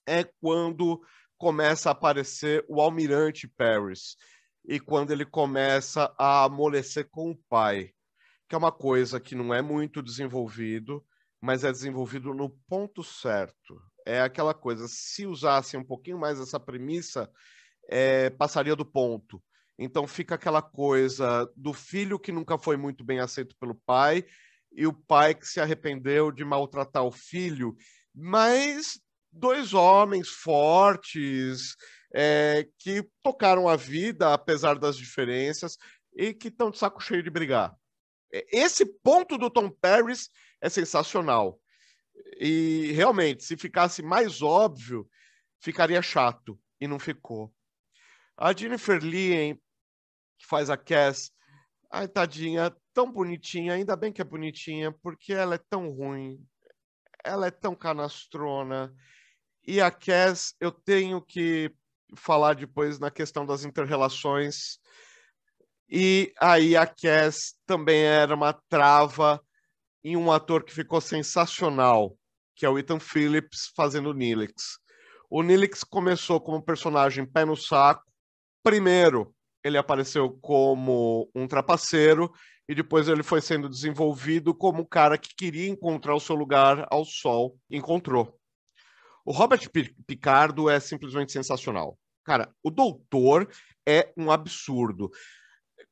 é 0.09 0.25
quando 0.25 1.01
começa 1.39 1.89
a 1.89 1.93
aparecer 1.93 2.65
o 2.69 2.81
Almirante 2.81 3.47
Paris, 3.47 4.17
e 4.65 4.79
quando 4.79 5.11
ele 5.11 5.25
começa 5.25 6.15
a 6.19 6.45
amolecer 6.45 7.09
com 7.11 7.31
o 7.31 7.37
pai, 7.49 7.91
que 8.49 8.55
é 8.55 8.59
uma 8.59 8.73
coisa 8.73 9.21
que 9.21 9.35
não 9.35 9.55
é 9.55 9.63
muito 9.63 10.03
desenvolvido, 10.03 11.05
mas 11.41 11.65
é 11.65 11.73
desenvolvido 11.73 12.35
no 12.35 12.51
ponto 12.69 13.03
certo. 13.03 13.81
É 14.07 14.21
aquela 14.21 14.53
coisa, 14.53 14.87
se 14.89 15.27
usassem 15.27 15.79
um 15.79 15.85
pouquinho 15.85 16.19
mais 16.19 16.39
essa 16.39 16.61
premissa, 16.61 17.31
é, 17.89 18.31
passaria 18.31 18.77
do 18.77 18.85
ponto. 18.85 19.43
Então 19.79 20.07
fica 20.07 20.35
aquela 20.35 20.61
coisa 20.61 21.51
do 21.57 21.73
filho 21.73 22.19
que 22.19 22.31
nunca 22.31 22.59
foi 22.59 22.77
muito 22.77 23.03
bem 23.03 23.19
aceito 23.19 23.57
pelo 23.59 23.75
pai 23.75 24.25
e 24.73 24.87
o 24.87 24.93
pai 24.93 25.35
que 25.35 25.47
se 25.47 25.61
arrependeu 25.61 26.31
de 26.31 26.45
maltratar 26.45 27.03
o 27.03 27.11
filho, 27.11 27.75
mas 28.15 29.01
dois 29.33 29.73
homens 29.75 30.29
fortes, 30.29 31.77
é, 32.13 32.69
que 32.79 33.09
tocaram 33.23 33.69
a 33.69 33.77
vida, 33.77 34.33
apesar 34.33 34.79
das 34.79 34.97
diferenças, 34.97 35.77
e 36.15 36.35
que 36.35 36.49
estão 36.49 36.71
de 36.71 36.79
saco 36.79 37.01
cheio 37.01 37.23
de 37.23 37.31
brigar. 37.31 37.75
Esse 38.31 38.87
ponto 38.87 39.37
do 39.37 39.51
Tom 39.51 39.71
Paris 39.71 40.29
é 40.61 40.69
sensacional. 40.69 41.59
E 42.39 42.93
realmente, 42.93 43.45
se 43.45 43.57
ficasse 43.57 44.03
mais 44.03 44.43
óbvio, 44.43 45.09
ficaria 45.61 46.01
chato. 46.03 46.59
E 46.81 46.87
não 46.87 46.99
ficou. 46.99 47.53
A 48.37 48.53
Jennifer 48.53 49.03
Lee, 49.03 49.61
que 50.39 50.47
faz 50.47 50.71
a 50.71 50.77
Cass, 50.77 51.31
ai, 51.91 52.09
tadinha, 52.09 52.75
tão 52.95 53.13
bonitinha, 53.13 53.75
ainda 53.75 53.97
bem 53.97 54.13
que 54.13 54.23
é 54.23 54.25
bonitinha, 54.25 54.93
porque 55.03 55.33
ela 55.33 55.57
é 55.57 55.61
tão 55.69 55.91
ruim, 55.91 56.43
ela 57.25 57.47
é 57.47 57.51
tão 57.51 57.75
canastrona. 57.75 58.95
E 59.67 59.81
a 59.81 59.91
Cass, 59.91 60.55
eu 60.59 60.73
tenho 60.73 61.21
que 61.21 61.75
falar 62.17 62.55
depois 62.55 62.99
na 62.99 63.11
questão 63.11 63.45
das 63.47 63.65
interrelações. 63.65 64.79
E 65.89 66.33
aí 66.41 66.77
a 66.77 66.87
Cass 66.87 67.55
também 67.67 68.03
era 68.03 68.35
uma 68.35 68.53
trava 68.69 69.41
em 70.05 70.17
um 70.17 70.31
ator 70.31 70.65
que 70.65 70.73
ficou 70.73 71.01
sensacional, 71.01 72.17
que 72.55 72.65
é 72.65 72.69
o 72.69 72.79
Ethan 72.79 73.01
Phillips 73.01 73.73
fazendo 73.77 74.11
o 74.11 74.15
Nilix. 74.15 74.79
O 75.29 75.43
Nilix 75.43 75.85
começou 75.85 76.41
como 76.41 76.63
personagem 76.63 77.25
pé 77.25 77.45
no 77.45 77.57
saco. 77.57 78.03
Primeiro, 78.63 79.35
ele 79.63 79.79
apareceu 79.79 80.31
como 80.41 81.31
um 81.35 81.47
trapaceiro 81.47 82.33
e 82.69 82.75
depois 82.75 83.09
ele 83.09 83.23
foi 83.23 83.41
sendo 83.41 83.69
desenvolvido 83.69 84.55
como 84.55 84.83
um 84.83 84.87
cara 84.87 85.19
que 85.19 85.35
queria 85.37 85.69
encontrar 85.69 86.15
o 86.15 86.21
seu 86.21 86.35
lugar 86.35 86.87
ao 86.91 87.05
sol. 87.05 87.57
Encontrou. 87.71 88.40
O 89.25 89.33
Robert 89.33 89.69
Picardo 90.07 90.69
é 90.69 90.81
simplesmente 90.81 91.33
sensacional. 91.33 91.99
Cara, 92.25 92.53
o 92.63 92.71
Doutor 92.71 93.49
é 93.87 94.13
um 94.17 94.31
absurdo. 94.31 95.11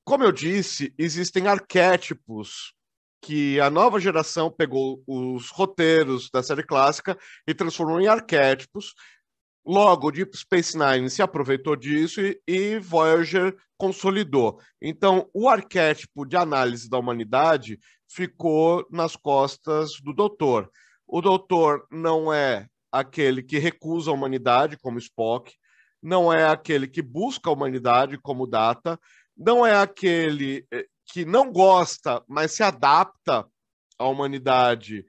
Como 0.04 0.24
eu 0.24 0.32
disse, 0.32 0.94
existem 0.98 1.46
arquétipos 1.46 2.74
que 3.20 3.60
a 3.60 3.68
nova 3.68 3.98
geração 3.98 4.50
pegou 4.50 5.02
os 5.06 5.50
roteiros 5.50 6.30
da 6.30 6.42
série 6.42 6.62
clássica 6.62 7.18
e 7.46 7.54
transformou 7.54 8.00
em 8.00 8.06
arquétipos. 8.06 8.94
Logo, 9.66 10.10
Deep 10.10 10.36
Space 10.36 10.78
Nine 10.78 11.10
se 11.10 11.20
aproveitou 11.20 11.76
disso 11.76 12.20
e, 12.20 12.40
e 12.46 12.78
Voyager 12.78 13.54
consolidou. 13.76 14.60
Então, 14.80 15.28
o 15.34 15.48
arquétipo 15.48 16.24
de 16.24 16.36
análise 16.36 16.88
da 16.88 16.98
humanidade 16.98 17.78
ficou 18.08 18.86
nas 18.90 19.14
costas 19.14 20.00
do 20.02 20.12
Doutor. 20.12 20.70
O 21.06 21.20
Doutor 21.20 21.86
não 21.90 22.32
é 22.32 22.66
aquele 22.90 23.42
que 23.42 23.58
recusa 23.58 24.10
a 24.10 24.14
humanidade, 24.14 24.76
como 24.78 24.98
Spock, 24.98 25.54
não 26.02 26.32
é 26.32 26.46
aquele 26.46 26.86
que 26.86 27.02
busca 27.02 27.50
a 27.50 27.52
humanidade 27.52 28.18
como 28.18 28.46
data, 28.46 28.98
não 29.36 29.66
é 29.66 29.76
aquele 29.76 30.66
eh, 30.72 30.86
que 31.06 31.24
não 31.24 31.52
gosta, 31.52 32.22
mas 32.28 32.52
se 32.52 32.62
adapta 32.62 33.46
à 33.98 34.06
humanidade 34.06 35.04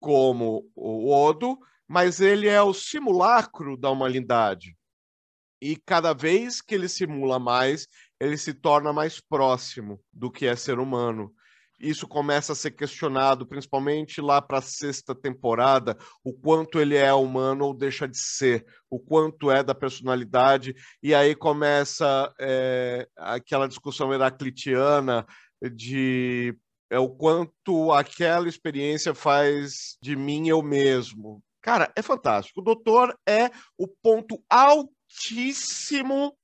como 0.00 0.70
o 0.74 1.12
Odo, 1.12 1.58
mas 1.86 2.20
ele 2.20 2.48
é 2.48 2.62
o 2.62 2.72
simulacro 2.72 3.76
da 3.76 3.90
humanidade. 3.90 4.76
E 5.60 5.76
cada 5.76 6.14
vez 6.14 6.62
que 6.62 6.74
ele 6.74 6.88
simula 6.88 7.38
mais, 7.38 7.86
ele 8.18 8.36
se 8.36 8.54
torna 8.54 8.92
mais 8.92 9.20
próximo 9.20 10.00
do 10.12 10.30
que 10.30 10.46
é 10.46 10.56
ser 10.56 10.78
humano. 10.78 11.34
Isso 11.80 12.06
começa 12.06 12.52
a 12.52 12.56
ser 12.56 12.72
questionado, 12.72 13.46
principalmente 13.46 14.20
lá 14.20 14.42
para 14.42 14.58
a 14.58 14.62
sexta 14.62 15.14
temporada, 15.14 15.96
o 16.22 16.32
quanto 16.32 16.78
ele 16.78 16.96
é 16.96 17.12
humano 17.12 17.64
ou 17.64 17.74
deixa 17.74 18.06
de 18.06 18.18
ser, 18.18 18.66
o 18.88 19.00
quanto 19.00 19.50
é 19.50 19.62
da 19.62 19.74
personalidade, 19.74 20.74
e 21.02 21.14
aí 21.14 21.34
começa 21.34 22.32
é, 22.38 23.08
aquela 23.16 23.66
discussão 23.66 24.12
heraclitiana 24.12 25.26
de 25.72 26.54
é, 26.90 26.98
o 26.98 27.08
quanto 27.08 27.92
aquela 27.92 28.48
experiência 28.48 29.14
faz 29.14 29.96
de 30.02 30.14
mim 30.16 30.48
eu 30.48 30.62
mesmo. 30.62 31.42
Cara, 31.62 31.92
é 31.94 32.02
fantástico. 32.02 32.60
O 32.60 32.64
Doutor 32.64 33.16
é 33.26 33.50
o 33.78 33.86
ponto 33.86 34.42
altíssimo 34.48 36.36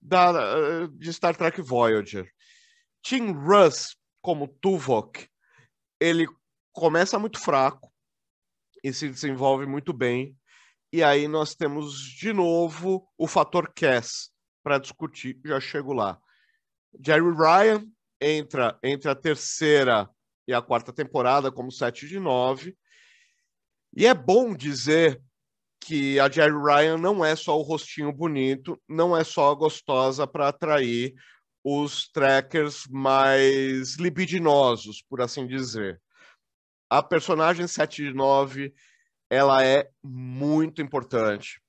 da, 0.00 0.86
de 0.86 1.12
Star 1.12 1.36
Trek 1.36 1.60
Voyager. 1.60 2.28
Tim 3.02 3.32
Russ 3.32 3.96
como 4.22 4.48
Tuvok, 4.48 5.28
ele 6.00 6.26
começa 6.72 7.18
muito 7.18 7.38
fraco 7.38 7.92
e 8.82 8.92
se 8.92 9.08
desenvolve 9.08 9.66
muito 9.66 9.92
bem. 9.92 10.36
E 10.92 11.02
aí 11.02 11.26
nós 11.26 11.54
temos 11.54 11.98
de 11.98 12.32
novo 12.32 13.06
o 13.18 13.26
fator 13.26 13.72
Cass 13.74 14.30
para 14.62 14.78
discutir, 14.78 15.40
já 15.44 15.60
chego 15.60 15.92
lá. 15.92 16.20
Jerry 17.04 17.34
Ryan 17.34 17.86
entra 18.20 18.78
entre 18.82 19.10
a 19.10 19.14
terceira 19.14 20.08
e 20.46 20.54
a 20.54 20.62
quarta 20.62 20.92
temporada 20.92 21.50
como 21.50 21.72
7 21.72 22.06
de 22.06 22.18
9. 22.18 22.76
E 23.94 24.06
é 24.06 24.14
bom 24.14 24.54
dizer 24.54 25.20
que 25.80 26.20
a 26.20 26.30
Jerry 26.30 26.54
Ryan 26.54 26.96
não 26.96 27.24
é 27.24 27.34
só 27.34 27.58
o 27.58 27.62
rostinho 27.62 28.12
bonito, 28.12 28.80
não 28.88 29.16
é 29.16 29.24
só 29.24 29.54
gostosa 29.54 30.26
para 30.26 30.48
atrair 30.48 31.14
os 31.64 32.08
trackers 32.08 32.86
mais 32.88 33.96
libidinosos, 33.96 35.02
por 35.02 35.20
assim 35.20 35.46
dizer. 35.46 36.00
A 36.90 37.02
personagem 37.02 37.66
7 37.66 38.04
de 38.04 38.14
9, 38.14 38.72
ela 39.30 39.64
é 39.64 39.88
muito 40.02 40.82
importante. 40.82 41.62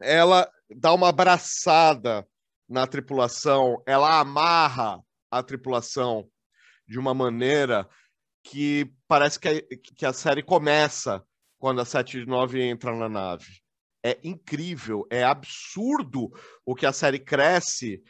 Ela 0.00 0.50
dá 0.70 0.92
uma 0.92 1.08
abraçada 1.08 2.26
na 2.68 2.86
tripulação, 2.86 3.82
ela 3.86 4.20
amarra 4.20 5.00
a 5.30 5.42
tripulação 5.42 6.28
de 6.86 6.98
uma 6.98 7.14
maneira 7.14 7.88
que 8.44 8.92
parece 9.06 9.38
que 9.38 9.48
a, 9.48 9.62
que 9.96 10.06
a 10.06 10.12
série 10.12 10.42
começa 10.42 11.24
quando 11.58 11.80
a 11.80 11.84
7 11.84 12.20
de 12.20 12.26
9 12.26 12.62
entra 12.62 12.94
na 12.94 13.08
nave. 13.08 13.62
É 14.04 14.18
incrível, 14.24 15.06
é 15.10 15.22
absurdo 15.22 16.30
o 16.66 16.74
que 16.74 16.84
a 16.84 16.92
série 16.92 17.20
cresce 17.20 18.02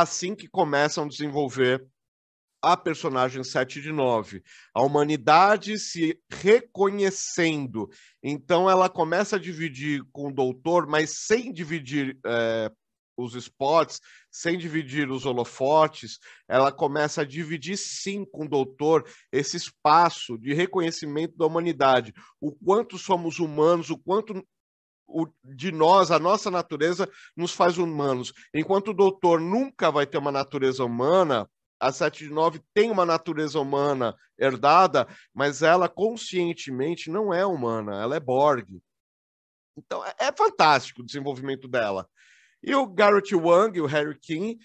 assim 0.00 0.34
que 0.34 0.48
começam 0.48 1.04
a 1.04 1.08
desenvolver 1.08 1.86
a 2.62 2.76
personagem 2.76 3.44
7 3.44 3.80
de 3.80 3.92
9. 3.92 4.42
A 4.74 4.82
humanidade 4.82 5.78
se 5.78 6.20
reconhecendo. 6.30 7.88
Então 8.22 8.68
ela 8.68 8.88
começa 8.88 9.36
a 9.36 9.38
dividir 9.38 10.02
com 10.12 10.28
o 10.28 10.34
doutor, 10.34 10.86
mas 10.86 11.26
sem 11.26 11.52
dividir 11.52 12.18
é, 12.26 12.70
os 13.16 13.34
spots, 13.34 14.00
sem 14.30 14.58
dividir 14.58 15.10
os 15.10 15.24
holofotes. 15.24 16.18
Ela 16.48 16.70
começa 16.70 17.22
a 17.22 17.26
dividir 17.26 17.76
sim 17.78 18.24
com 18.24 18.44
o 18.44 18.48
doutor 18.48 19.08
esse 19.32 19.56
espaço 19.56 20.36
de 20.36 20.52
reconhecimento 20.52 21.36
da 21.36 21.46
humanidade. 21.46 22.12
O 22.40 22.52
quanto 22.52 22.98
somos 22.98 23.38
humanos, 23.38 23.90
o 23.90 23.98
quanto 23.98 24.46
o, 25.06 25.26
de 25.44 25.70
nós, 25.72 26.10
a 26.10 26.18
nossa 26.18 26.50
natureza, 26.50 27.08
nos 27.36 27.52
faz 27.52 27.78
humanos. 27.78 28.32
Enquanto 28.52 28.88
o 28.88 28.94
doutor 28.94 29.40
nunca 29.40 29.90
vai 29.90 30.06
ter 30.06 30.18
uma 30.18 30.32
natureza 30.32 30.84
humana, 30.84 31.48
a 31.78 31.92
7 31.92 32.24
de 32.24 32.30
9 32.30 32.60
tem 32.74 32.90
uma 32.90 33.04
natureza 33.04 33.60
humana 33.60 34.14
herdada, 34.38 35.06
mas 35.34 35.62
ela 35.62 35.88
conscientemente 35.88 37.10
não 37.10 37.32
é 37.32 37.44
humana, 37.44 38.00
ela 38.02 38.16
é 38.16 38.20
Borg. 38.20 38.80
Então 39.76 40.04
é, 40.04 40.14
é 40.18 40.32
fantástico 40.32 41.02
o 41.02 41.04
desenvolvimento 41.04 41.68
dela. 41.68 42.08
E 42.62 42.74
o 42.74 42.86
Garrett 42.86 43.34
Wang 43.34 43.80
o 43.80 43.86
Harry 43.86 44.18
King 44.18 44.58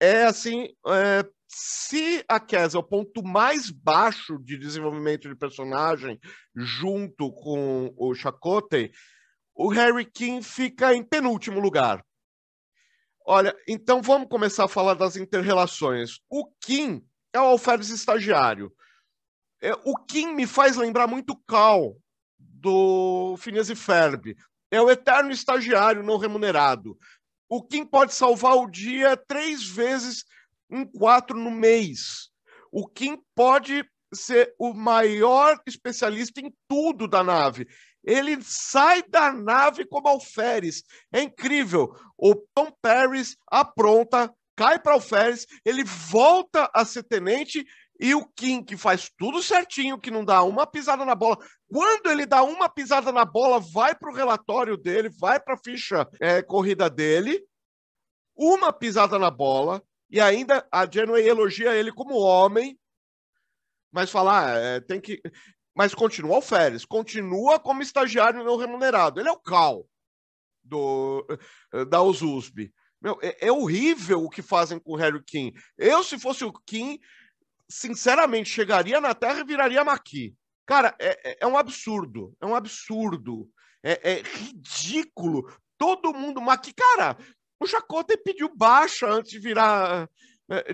é 0.00 0.24
assim. 0.24 0.68
É, 0.86 1.24
se 1.50 2.22
a 2.28 2.38
Cass 2.38 2.74
é 2.74 2.78
o 2.78 2.82
ponto 2.82 3.22
mais 3.22 3.70
baixo 3.70 4.38
de 4.38 4.58
desenvolvimento 4.58 5.28
de 5.28 5.34
personagem, 5.34 6.20
junto 6.54 7.32
com 7.32 7.92
o 7.96 8.14
Chakotay, 8.14 8.92
o 9.58 9.68
Harry 9.70 10.04
King 10.04 10.40
fica 10.40 10.94
em 10.94 11.02
penúltimo 11.02 11.58
lugar. 11.58 12.06
Olha, 13.26 13.52
então 13.66 14.00
vamos 14.00 14.28
começar 14.28 14.66
a 14.66 14.68
falar 14.68 14.94
das 14.94 15.16
interrelações. 15.16 16.20
O 16.30 16.46
Kim 16.60 17.04
é 17.32 17.40
o 17.40 17.44
alferes 17.44 17.88
estagiário. 17.88 18.72
É, 19.60 19.72
o 19.84 19.96
Kim 20.06 20.32
me 20.32 20.46
faz 20.46 20.76
lembrar 20.76 21.08
muito 21.08 21.36
Cal, 21.44 21.96
do 22.38 23.36
Phineas 23.38 23.68
e 23.68 23.74
Ferb. 23.74 24.36
É 24.70 24.80
o 24.80 24.88
eterno 24.88 25.32
estagiário 25.32 26.04
não 26.04 26.18
remunerado. 26.18 26.96
O 27.48 27.60
Kim 27.60 27.84
pode 27.84 28.14
salvar 28.14 28.54
o 28.54 28.70
dia 28.70 29.16
três 29.16 29.66
vezes 29.66 30.24
em 30.70 30.86
quatro 30.86 31.36
no 31.36 31.50
mês. 31.50 32.30
O 32.70 32.86
Kim 32.86 33.18
pode 33.34 33.84
ser 34.14 34.54
o 34.56 34.72
maior 34.72 35.60
especialista 35.66 36.40
em 36.40 36.54
tudo 36.68 37.08
da 37.08 37.24
nave. 37.24 37.66
Ele 38.08 38.42
sai 38.42 39.02
da 39.02 39.30
nave 39.30 39.84
como 39.84 40.08
alferes. 40.08 40.82
É 41.12 41.20
incrível. 41.20 41.94
O 42.16 42.34
Tom 42.54 42.72
Paris 42.80 43.36
apronta, 43.46 44.34
cai 44.56 44.78
para 44.78 44.94
alferes, 44.94 45.46
ele 45.62 45.84
volta 45.84 46.70
a 46.72 46.86
ser 46.86 47.02
tenente 47.02 47.66
e 48.00 48.14
o 48.14 48.24
Kim, 48.24 48.64
que 48.64 48.78
faz 48.78 49.10
tudo 49.18 49.42
certinho, 49.42 50.00
que 50.00 50.10
não 50.10 50.24
dá 50.24 50.42
uma 50.42 50.66
pisada 50.66 51.04
na 51.04 51.14
bola. 51.14 51.36
Quando 51.70 52.10
ele 52.10 52.24
dá 52.24 52.42
uma 52.42 52.66
pisada 52.66 53.12
na 53.12 53.26
bola, 53.26 53.60
vai 53.60 53.94
para 53.94 54.10
o 54.10 54.14
relatório 54.14 54.78
dele, 54.78 55.10
vai 55.10 55.38
para 55.38 55.54
a 55.54 55.58
ficha 55.62 56.08
é, 56.18 56.40
corrida 56.40 56.88
dele, 56.88 57.44
uma 58.34 58.72
pisada 58.72 59.18
na 59.18 59.30
bola, 59.30 59.82
e 60.08 60.18
ainda 60.18 60.66
a 60.72 60.90
Janeway 60.90 61.28
elogia 61.28 61.74
ele 61.74 61.92
como 61.92 62.14
homem, 62.14 62.78
mas 63.92 64.10
falar, 64.10 64.54
ah, 64.54 64.58
é, 64.58 64.80
tem 64.80 65.00
que 65.00 65.20
mas 65.78 65.94
continua 65.94 66.34
alferes, 66.34 66.84
continua 66.84 67.60
como 67.60 67.82
estagiário 67.82 68.42
não 68.42 68.56
remunerado. 68.56 69.20
Ele 69.20 69.28
é 69.28 69.32
o 69.32 69.38
Cal 69.38 69.88
do, 70.64 71.24
eh, 71.72 71.84
da 71.84 72.02
USUSB. 72.02 72.74
Meu, 73.00 73.16
é, 73.22 73.46
é, 73.46 73.52
horrível 73.52 74.24
o 74.24 74.28
que 74.28 74.42
fazem 74.42 74.80
com 74.80 74.94
o 74.94 74.96
Harry 74.96 75.22
King. 75.22 75.56
Eu, 75.76 76.02
se 76.02 76.18
fosse 76.18 76.44
o 76.44 76.52
King, 76.52 77.00
sinceramente, 77.70 78.50
chegaria 78.50 79.00
na 79.00 79.14
Terra 79.14 79.38
e 79.38 79.44
viraria 79.44 79.84
Maqui. 79.84 80.34
Cara, 80.66 80.96
é, 80.98 81.30
é, 81.30 81.38
é 81.42 81.46
um 81.46 81.56
absurdo. 81.56 82.34
É 82.40 82.46
um 82.46 82.56
absurdo. 82.56 83.48
É, 83.80 84.14
é 84.14 84.22
ridículo. 84.22 85.48
Todo 85.78 86.12
mundo. 86.12 86.40
Maqui, 86.40 86.72
cara, 86.72 87.16
o 87.60 87.68
Chacota 87.68 88.18
pediu 88.18 88.52
baixa 88.52 89.08
antes 89.08 89.30
de 89.30 89.38
virar 89.38 90.10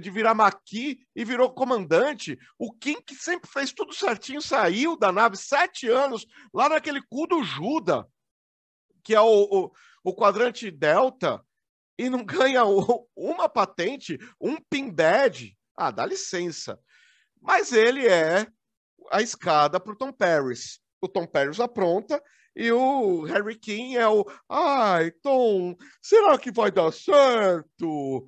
de 0.00 0.10
virar 0.10 0.34
maqui 0.34 1.00
e 1.14 1.24
virou 1.24 1.52
comandante. 1.52 2.38
O 2.58 2.72
Kim, 2.72 3.00
que 3.02 3.14
sempre 3.14 3.50
fez 3.50 3.72
tudo 3.72 3.92
certinho, 3.92 4.40
saiu 4.40 4.96
da 4.96 5.10
nave 5.10 5.36
sete 5.36 5.88
anos, 5.88 6.26
lá 6.52 6.68
naquele 6.68 7.02
cu 7.02 7.26
do 7.26 7.42
Juda, 7.42 8.06
que 9.02 9.14
é 9.14 9.20
o, 9.20 9.26
o, 9.26 9.72
o 10.04 10.14
quadrante 10.14 10.70
Delta, 10.70 11.44
e 11.98 12.08
não 12.08 12.22
ganha 12.24 12.64
o, 12.64 13.08
uma 13.16 13.48
patente, 13.48 14.18
um 14.40 14.56
pin 14.56 14.90
badge. 14.90 15.56
Ah, 15.76 15.90
dá 15.90 16.06
licença. 16.06 16.78
Mas 17.40 17.72
ele 17.72 18.06
é 18.06 18.46
a 19.10 19.20
escada 19.20 19.80
para 19.80 19.92
o 19.92 19.96
Tom 19.96 20.12
Paris. 20.12 20.80
O 21.00 21.08
Tom 21.08 21.26
Paris 21.26 21.58
apronta 21.60 22.22
e 22.56 22.70
o 22.70 23.22
Harry 23.24 23.58
King 23.58 23.96
é 23.96 24.08
o. 24.08 24.24
Ai, 24.48 25.10
Tom, 25.10 25.76
será 26.00 26.38
que 26.38 26.52
vai 26.52 26.70
dar 26.70 26.92
certo? 26.92 28.26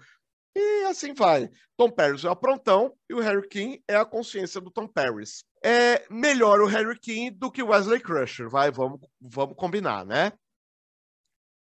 E 0.59 0.85
assim 0.87 1.13
vai. 1.13 1.51
Tom 1.77 1.91
Paris 1.91 2.25
é 2.25 2.29
o 2.29 2.31
aprontão 2.31 2.97
e 3.11 3.13
o 3.13 3.21
Harry 3.21 3.47
King 3.47 3.85
é 3.87 3.95
a 3.95 4.07
consciência 4.07 4.59
do 4.59 4.71
Tom 4.71 4.89
Paris. 4.89 5.45
É 5.63 6.07
melhor 6.09 6.63
o 6.63 6.67
Harry 6.67 6.99
King 6.99 7.31
do 7.31 7.53
que 7.53 7.63
o 7.63 7.69
Wesley 7.69 8.01
Crusher, 8.01 8.49
vai, 8.49 8.71
vamos, 8.71 8.99
vamos 9.21 9.55
combinar, 9.55 10.07
né? 10.07 10.33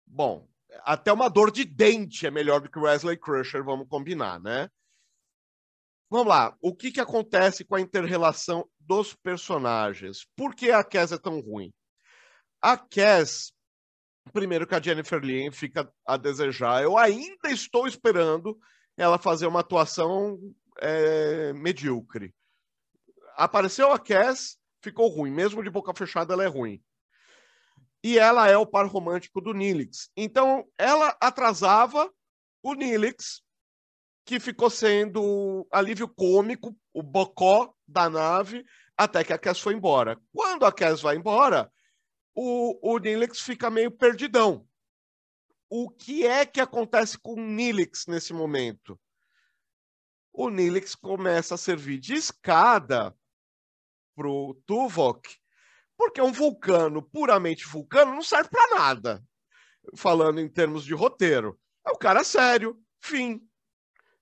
Bom, 0.06 0.48
até 0.84 1.12
uma 1.12 1.28
dor 1.28 1.50
de 1.50 1.64
dente 1.64 2.24
é 2.24 2.30
melhor 2.30 2.60
do 2.60 2.70
que 2.70 2.78
o 2.78 2.82
Wesley 2.82 3.16
Crusher, 3.16 3.64
vamos 3.64 3.88
combinar, 3.88 4.40
né? 4.40 4.70
Vamos 6.08 6.28
lá, 6.28 6.56
o 6.60 6.72
que, 6.72 6.92
que 6.92 7.00
acontece 7.00 7.64
com 7.64 7.74
a 7.74 7.80
interrelação 7.80 8.64
dos 8.78 9.12
personagens? 9.12 10.24
Por 10.36 10.54
que 10.54 10.70
a 10.70 10.84
Cass 10.84 11.10
é 11.10 11.18
tão 11.18 11.40
ruim? 11.40 11.72
A 12.62 12.78
Cass, 12.78 13.52
primeiro 14.32 14.68
que 14.68 14.74
a 14.76 14.80
Jennifer 14.80 15.18
Lien 15.18 15.50
fica 15.50 15.92
a 16.06 16.16
desejar, 16.16 16.84
eu 16.84 16.96
ainda 16.96 17.50
estou 17.50 17.88
esperando 17.88 18.56
ela 18.96 19.18
fazer 19.18 19.46
uma 19.46 19.60
atuação 19.60 20.38
é, 20.80 21.52
medíocre. 21.52 22.34
Apareceu 23.36 23.92
a 23.92 23.98
Cass, 23.98 24.58
ficou 24.82 25.08
ruim. 25.08 25.30
Mesmo 25.30 25.62
de 25.62 25.70
boca 25.70 25.92
fechada, 25.94 26.34
ela 26.34 26.44
é 26.44 26.48
ruim. 26.48 26.82
E 28.02 28.18
ela 28.18 28.48
é 28.48 28.56
o 28.56 28.66
par 28.66 28.86
romântico 28.86 29.40
do 29.40 29.54
Nilix. 29.54 30.10
Então, 30.16 30.64
ela 30.78 31.16
atrasava 31.20 32.10
o 32.62 32.74
Nilix 32.74 33.42
que 34.24 34.40
ficou 34.40 34.70
sendo 34.70 35.66
alívio 35.70 36.08
cômico, 36.08 36.74
o 36.92 37.02
bocó 37.02 37.74
da 37.86 38.08
nave, 38.08 38.64
até 38.96 39.22
que 39.22 39.32
a 39.32 39.38
Cass 39.38 39.60
foi 39.60 39.74
embora. 39.74 40.18
Quando 40.32 40.64
a 40.64 40.72
Cass 40.72 41.02
vai 41.02 41.16
embora, 41.16 41.70
o, 42.34 42.94
o 42.94 42.98
Nilix 42.98 43.40
fica 43.40 43.70
meio 43.70 43.90
perdidão. 43.90 44.66
O 45.76 45.90
que 45.90 46.24
é 46.24 46.46
que 46.46 46.60
acontece 46.60 47.18
com 47.18 47.32
o 47.32 47.40
Nilix 47.40 48.06
nesse 48.06 48.32
momento? 48.32 48.96
O 50.32 50.48
Nilix 50.48 50.94
começa 50.94 51.56
a 51.56 51.58
servir 51.58 51.98
de 51.98 52.14
escada 52.14 53.12
para 54.14 54.28
o 54.28 54.54
Tuvok, 54.64 55.28
porque 55.96 56.22
um 56.22 56.30
vulcano 56.30 57.02
puramente 57.02 57.66
vulcano 57.66 58.14
não 58.14 58.22
serve 58.22 58.50
para 58.50 58.78
nada, 58.78 59.24
falando 59.96 60.38
em 60.38 60.48
termos 60.48 60.84
de 60.84 60.94
roteiro. 60.94 61.58
É 61.84 61.90
o 61.90 61.98
cara 61.98 62.22
sério, 62.22 62.80
fim. 63.00 63.40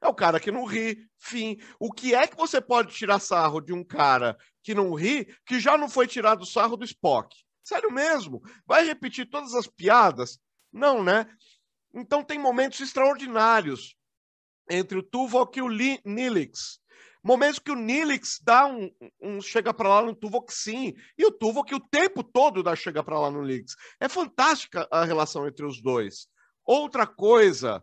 É 0.00 0.08
o 0.08 0.14
cara 0.14 0.40
que 0.40 0.50
não 0.50 0.64
ri, 0.64 1.06
fim. 1.18 1.58
O 1.78 1.92
que 1.92 2.14
é 2.14 2.26
que 2.26 2.34
você 2.34 2.62
pode 2.62 2.94
tirar 2.94 3.18
sarro 3.18 3.60
de 3.60 3.74
um 3.74 3.84
cara 3.84 4.38
que 4.62 4.74
não 4.74 4.94
ri, 4.94 5.26
que 5.44 5.60
já 5.60 5.76
não 5.76 5.90
foi 5.90 6.06
tirado 6.06 6.46
sarro 6.46 6.78
do 6.78 6.84
Spock? 6.86 7.36
Sério 7.62 7.92
mesmo? 7.92 8.40
Vai 8.64 8.86
repetir 8.86 9.28
todas 9.28 9.52
as 9.52 9.66
piadas? 9.66 10.40
Não, 10.72 11.02
né? 11.02 11.26
Então 11.94 12.24
tem 12.24 12.38
momentos 12.38 12.80
extraordinários 12.80 13.94
entre 14.70 14.98
o 14.98 15.02
Tuvok 15.02 15.58
e 15.58 15.62
o 15.62 15.68
Nilix. 15.68 16.80
Momentos 17.22 17.60
que 17.60 17.70
o 17.70 17.76
Nilix 17.76 18.40
dá 18.42 18.66
um, 18.66 18.90
um 19.20 19.40
chega 19.40 19.72
para 19.72 19.88
lá 19.88 20.02
no 20.02 20.14
Tuvok 20.14 20.52
sim, 20.52 20.94
e 21.16 21.24
o 21.24 21.30
Tuvok 21.30 21.72
o 21.74 21.80
tempo 21.80 22.24
todo 22.24 22.62
dá 22.62 22.74
chega 22.74 23.04
para 23.04 23.20
lá 23.20 23.30
no 23.30 23.42
Nilix. 23.42 23.76
É 24.00 24.08
fantástica 24.08 24.88
a 24.90 25.04
relação 25.04 25.46
entre 25.46 25.64
os 25.64 25.80
dois. 25.80 26.26
Outra 26.64 27.06
coisa, 27.06 27.82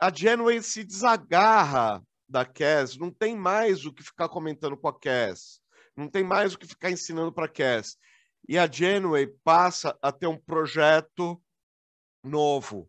a 0.00 0.12
Janeway 0.12 0.62
se 0.62 0.84
desagarra 0.84 2.02
da 2.28 2.44
Cass, 2.44 2.96
não 2.96 3.10
tem 3.10 3.36
mais 3.36 3.84
o 3.84 3.92
que 3.92 4.02
ficar 4.02 4.28
comentando 4.28 4.76
com 4.76 4.88
a 4.88 4.98
Cass, 4.98 5.60
não 5.96 6.08
tem 6.08 6.22
mais 6.22 6.54
o 6.54 6.58
que 6.58 6.66
ficar 6.66 6.90
ensinando 6.90 7.32
para 7.32 7.46
a 7.46 7.52
Cass. 7.52 7.96
E 8.48 8.58
a 8.58 8.70
Janeway 8.70 9.26
passa 9.42 9.96
a 10.02 10.12
ter 10.12 10.26
um 10.26 10.38
projeto 10.38 11.40
novo, 12.24 12.88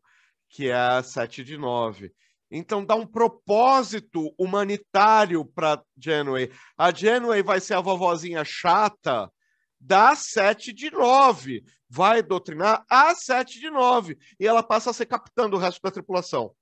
que 0.50 0.69
é 0.69 0.76
a 0.76 1.04
7 1.04 1.43
de 1.43 1.58
9. 1.58 2.13
Então 2.50 2.86
dá 2.86 2.95
um 2.95 3.06
propósito 3.06 4.34
humanitário 4.38 5.43
para 5.43 5.84
Janeway. 5.98 6.52
A 6.78 6.91
Janeway 6.91 7.43
vai 7.43 7.60
ser 7.60 7.74
a 7.74 7.82
vovozinha 7.82 8.43
chata 8.45 9.32
da 9.80 10.15
7 10.15 10.71
de 10.71 10.89
9. 10.91 11.63
Vai 11.89 12.21
doutrinar 12.21 12.86
a 12.89 13.13
7 13.13 13.60
de 13.60 13.69
9. 13.69 14.17
E 14.39 14.48
ela 14.48 14.63
passa 14.63 14.89
a 14.89 14.93
ser 14.93 15.06
capitã 15.06 15.50
do 15.50 15.58
resto 15.58 15.82
da 15.82 15.91
tripulação. 15.91 16.56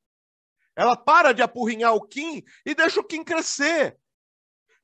Ela 0.76 0.96
para 0.96 1.34
de 1.34 1.42
apurrinhar 1.42 1.94
o 1.94 2.02
Kim 2.02 2.44
e 2.66 2.74
deixa 2.74 3.00
o 3.00 3.04
Kim 3.04 3.24
crescer. 3.24 3.98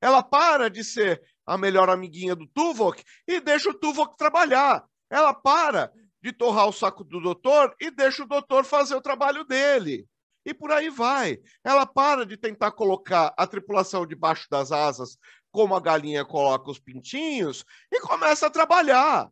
Ela 0.02 0.22
para 0.22 0.70
de 0.70 0.84
ser 0.84 1.22
a 1.46 1.58
melhor 1.58 1.90
amiguinha 1.90 2.36
do 2.36 2.48
Tuvok 2.48 3.04
e 3.28 3.42
deixa 3.42 3.70
o 3.70 3.74
Tuvok 3.74 4.16
trabalhar. 4.16 4.86
Ela 5.10 5.34
para 5.34 5.92
de 6.22 6.34
torrar 6.34 6.68
o 6.68 6.74
saco 6.74 7.04
do 7.04 7.22
doutor 7.22 7.76
e 7.80 7.90
deixa 7.90 8.24
o 8.24 8.28
doutor 8.28 8.66
fazer 8.66 8.96
o 8.96 9.02
trabalho 9.02 9.44
dele. 9.44 10.08
E 10.46 10.54
por 10.54 10.72
aí 10.72 10.90
vai. 10.90 11.40
Ela 11.64 11.86
para 11.86 12.26
de 12.26 12.38
tentar 12.38 12.72
colocar 12.72 13.34
a 13.38 13.46
tripulação 13.46 14.06
debaixo 14.06 14.48
das 14.50 14.72
asas, 14.72 15.18
como 15.52 15.76
a 15.76 15.80
galinha 15.80 16.26
coloca 16.26 16.72
os 16.72 16.80
pintinhos, 16.80 17.66
e 17.92 18.00
começa 18.02 18.48
a 18.48 18.50
trabalhar. 18.50 19.30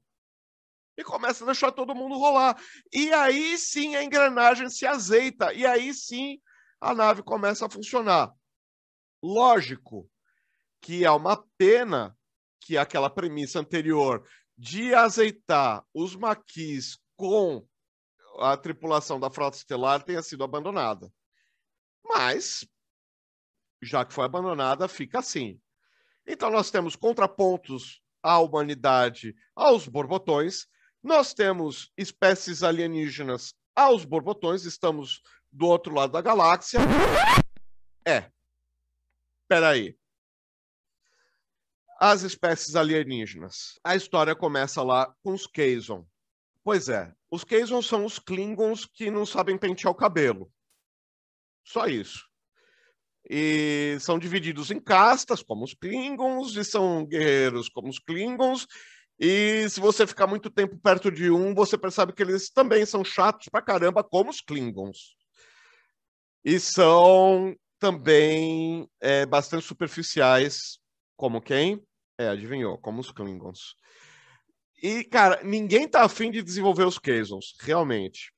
E 0.97 1.04
começa 1.04 1.43
a 1.43 1.47
deixar 1.47 1.71
todo 1.71 1.95
mundo 1.95 2.17
rolar. 2.17 2.60
E 2.91 3.13
aí 3.13 3.58
sim 3.58 3.95
a 3.95 4.04
engrenagem 4.04 4.69
se 4.69 4.86
azeita. 4.86 5.54
E 5.54 5.65
aí 5.65 5.93
sim 5.93 6.39
a 6.82 6.93
nave 6.93 7.21
começa 7.21 7.65
a 7.65 7.69
funcionar. 7.69 8.32
Lógico 9.21 10.10
que 10.82 11.06
é 11.06 11.12
uma 11.12 11.43
pena 11.58 12.15
que 12.62 12.78
aquela 12.78 13.10
premissa 13.10 13.60
anterior 13.60 14.28
de 14.58 14.93
azeitar 14.96 15.86
os 15.93 16.15
maquis 16.15 16.98
com 17.15 17.65
a 18.39 18.58
tripulação 18.58 19.20
da 19.20 19.30
frota 19.30 19.58
estelar 19.58 20.04
tenha 20.04 20.22
sido 20.22 20.43
abandonada. 20.43 21.12
Mas, 22.04 22.67
já 23.82 24.04
que 24.06 24.13
foi 24.13 24.26
abandonada, 24.26 24.88
fica 24.88 25.20
assim. 25.20 25.60
Então, 26.26 26.50
nós 26.50 26.72
temos 26.72 26.96
contrapontos 26.96 28.02
à 28.22 28.39
humanidade 28.39 29.36
aos 29.56 29.88
borbotões, 29.88 30.67
nós 31.04 31.34
temos 31.34 31.91
espécies 31.96 32.63
alienígenas 32.63 33.54
aos 33.76 34.04
borbotões, 34.04 34.65
estamos 34.65 35.22
do 35.52 35.67
outro 35.67 35.93
lado 35.93 36.13
da 36.13 36.22
galáxia. 36.22 36.80
É. 38.06 38.32
Peraí. 39.48 39.98
As 41.99 42.21
espécies 42.21 42.75
alienígenas. 42.75 43.79
A 43.83 43.95
história 43.95 44.36
começa 44.36 44.83
lá 44.83 45.13
com 45.23 45.33
os 45.33 45.47
Kazon. 45.47 46.05
Pois 46.63 46.89
é, 46.89 47.13
os 47.31 47.43
Kazon 47.43 47.81
são 47.81 48.05
os 48.05 48.19
Klingons 48.19 48.86
que 48.86 49.10
não 49.10 49.25
sabem 49.25 49.57
pentear 49.57 49.91
o 49.91 49.95
cabelo. 49.95 50.51
Só 51.63 51.88
isso. 51.88 52.25
E 53.29 53.97
são 53.99 54.19
divididos 54.19 54.71
em 54.71 54.79
castas, 54.79 55.41
como 55.41 55.65
os 55.65 55.73
Klingons, 55.73 56.55
e 56.55 56.63
são 56.63 57.05
guerreiros 57.05 57.67
como 57.67 57.89
os 57.89 57.99
Klingons. 57.99 58.67
E 59.19 59.67
se 59.69 59.79
você 59.79 60.05
ficar 60.05 60.27
muito 60.27 60.49
tempo 60.49 60.77
perto 60.77 61.12
de 61.12 61.31
um, 61.31 61.53
você 61.53 61.77
percebe 61.77 62.13
que 62.13 62.21
eles 62.21 62.49
também 62.49 62.86
são 62.86 63.03
chatos 63.03 63.49
pra 63.49 63.62
caramba, 63.62 64.03
como 64.03 64.29
os 64.29 64.39
Klingons 64.39 65.17
e 66.47 66.62
são 66.62 67.53
também 67.77 68.89
é, 69.01 69.25
bastante 69.25 69.65
superficiais, 69.65 70.79
como 71.17 71.41
quem? 71.41 71.84
É, 72.17 72.30
adivinhou, 72.30 72.77
como 72.77 73.01
os 73.01 73.12
Klingons. 73.12 73.75
E, 74.82 75.03
cara, 75.03 75.43
ninguém 75.43 75.88
tá 75.88 76.03
afim 76.03 76.32
de 76.32 76.41
desenvolver 76.41 76.86
os 76.86 76.97
Kazons, 76.97 77.56
realmente. 77.60 78.32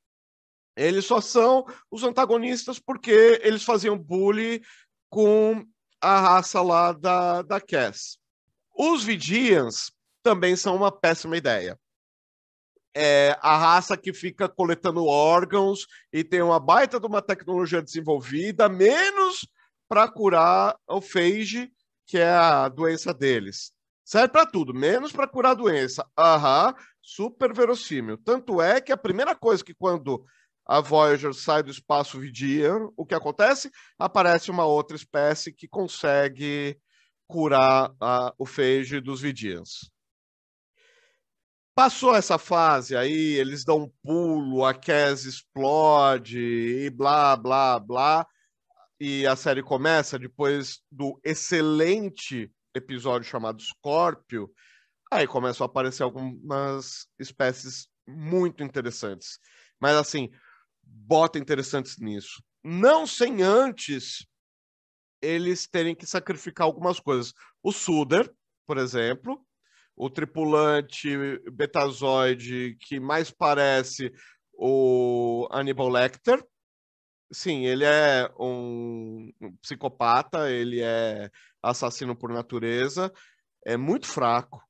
Eles 0.76 1.06
só 1.06 1.22
são 1.22 1.66
os 1.92 2.04
antagonistas 2.04 2.80
porque 2.80 3.40
eles 3.44 3.64
faziam 3.64 3.98
bullying 3.98 4.62
com 5.10 5.64
a 6.02 6.20
raça 6.20 6.62
lá 6.62 6.94
da, 6.94 7.42
da 7.42 7.60
Cass. 7.60 8.18
Os 8.74 9.04
Vidians 9.04 9.92
também 10.24 10.56
são 10.56 10.76
uma 10.76 10.92
péssima 10.92 11.36
ideia 11.36 11.78
é, 12.96 13.38
a 13.42 13.58
raça 13.58 13.96
que 13.96 14.14
fica 14.14 14.50
coletando 14.50 15.06
órgãos 15.06 15.88
e 16.12 16.24
tem 16.24 16.42
uma 16.42 16.60
baita 16.60 17.00
de 17.00 17.06
uma 17.06 17.22
tecnologia 17.22 17.82
desenvolvida, 17.82 18.68
menos 18.68 19.48
para 19.88 20.08
curar 20.08 20.76
o 20.88 21.02
phage, 21.02 21.72
que 22.10 22.18
é 22.18 22.28
a 22.28 22.68
doença 22.68 23.14
deles. 23.14 23.72
Serve 24.04 24.30
para 24.30 24.44
tudo, 24.44 24.74
menos 24.74 25.12
para 25.12 25.28
curar 25.28 25.52
a 25.52 25.54
doença. 25.54 26.04
Aham, 26.18 26.74
super 27.00 27.54
verossímil. 27.54 28.18
Tanto 28.18 28.60
é 28.60 28.82
que 28.82 28.92
a 28.92 28.98
primeira 28.98 29.36
coisa 29.36 29.64
que 29.64 29.76
quando 29.76 30.26
a 30.66 30.82
Voyager 30.82 31.32
sai 31.36 31.62
do 31.62 31.70
espaço 31.70 32.20
Vidian, 32.20 32.90
o 32.98 33.06
que 33.06 33.14
acontece? 33.14 33.70
Aparece 34.00 34.50
uma 34.50 34.66
outra 34.66 34.96
espécie 34.96 35.54
que 35.54 35.68
consegue 35.68 36.80
curar 37.28 37.94
a, 38.02 38.34
o 38.40 38.46
phage 38.46 39.00
dos 39.00 39.22
Vidians. 39.22 39.92
Passou 41.76 42.16
essa 42.16 42.40
fase 42.40 42.98
aí, 42.98 43.36
eles 43.36 43.64
dão 43.64 43.84
um 43.84 43.92
pulo, 44.02 44.66
a 44.66 44.74
Cass 44.74 45.26
explode 45.26 46.40
e 46.40 46.90
blá, 46.90 47.36
blá, 47.36 47.80
blá. 47.80 48.26
E 49.00 49.26
a 49.26 49.36
série 49.36 49.64
começa 49.64 50.20
depois 50.20 50.82
do 50.92 51.20
excelente 51.24 52.52
episódio 52.76 53.30
chamado 53.30 53.62
Scorpio. 53.62 54.52
Aí 55.10 55.26
começam 55.26 55.64
a 55.64 55.70
aparecer 55.70 56.04
algumas 56.04 57.08
espécies 57.18 57.88
muito 58.06 58.62
interessantes. 58.62 59.40
Mas 59.80 59.96
assim, 59.96 60.30
bota 60.84 61.40
interessantes 61.40 61.98
nisso. 61.98 62.44
Não 62.64 63.08
sem 63.08 63.42
antes 63.42 64.28
eles 65.22 65.68
terem 65.68 65.96
que 65.96 66.06
sacrificar 66.06 66.66
algumas 66.66 67.00
coisas. 67.00 67.34
O 67.64 67.72
Suder, 67.72 68.30
por 68.68 68.78
exemplo, 68.78 69.40
o 69.96 70.10
tripulante 70.10 71.40
betazoide 71.52 72.78
que 72.82 73.00
mais 73.00 73.32
parece 73.32 74.12
o 74.54 75.48
Hannibal 75.52 75.90
Lecter. 75.90 76.46
Sim, 77.32 77.66
ele 77.66 77.86
é 77.86 78.30
um 78.40 79.32
psicopata, 79.62 80.50
ele 80.50 80.82
é 80.82 81.30
assassino 81.62 82.16
por 82.16 82.32
natureza, 82.32 83.14
é 83.66 83.78
muito 83.78 84.08
fraco. 84.08 84.64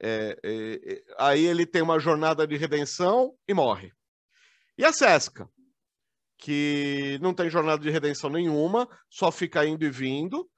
É, 0.00 0.38
é, 0.42 0.94
é, 0.94 1.02
aí 1.18 1.44
ele 1.44 1.66
tem 1.66 1.82
uma 1.82 1.98
jornada 1.98 2.46
de 2.46 2.56
redenção 2.56 3.34
e 3.46 3.52
morre. 3.52 3.92
E 4.78 4.84
a 4.84 4.92
Sesca, 4.92 5.48
que 6.38 7.18
não 7.20 7.34
tem 7.34 7.50
jornada 7.50 7.82
de 7.82 7.90
redenção 7.90 8.30
nenhuma, 8.30 8.88
só 9.10 9.30
fica 9.30 9.66
indo 9.66 9.84
e 9.84 9.90
vindo, 9.90 10.48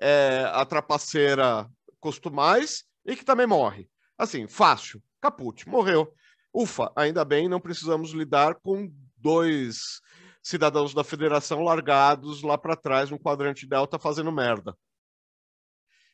é 0.00 0.44
a 0.52 0.64
trapaceira 0.64 1.68
costumais 2.00 2.84
e 3.04 3.16
que 3.16 3.24
também 3.24 3.46
morre. 3.46 3.88
Assim, 4.18 4.46
fácil. 4.46 5.02
Caput, 5.20 5.68
morreu. 5.68 6.12
Ufa, 6.52 6.92
ainda 6.94 7.24
bem, 7.24 7.48
não 7.48 7.60
precisamos 7.60 8.12
lidar 8.12 8.56
com 8.56 8.92
dois 9.16 10.00
cidadãos 10.44 10.92
da 10.92 11.02
Federação 11.02 11.62
largados 11.62 12.42
lá 12.42 12.58
para 12.58 12.76
trás 12.76 13.10
no 13.10 13.18
quadrante 13.18 13.66
Delta 13.66 13.98
fazendo 13.98 14.30
merda. 14.30 14.76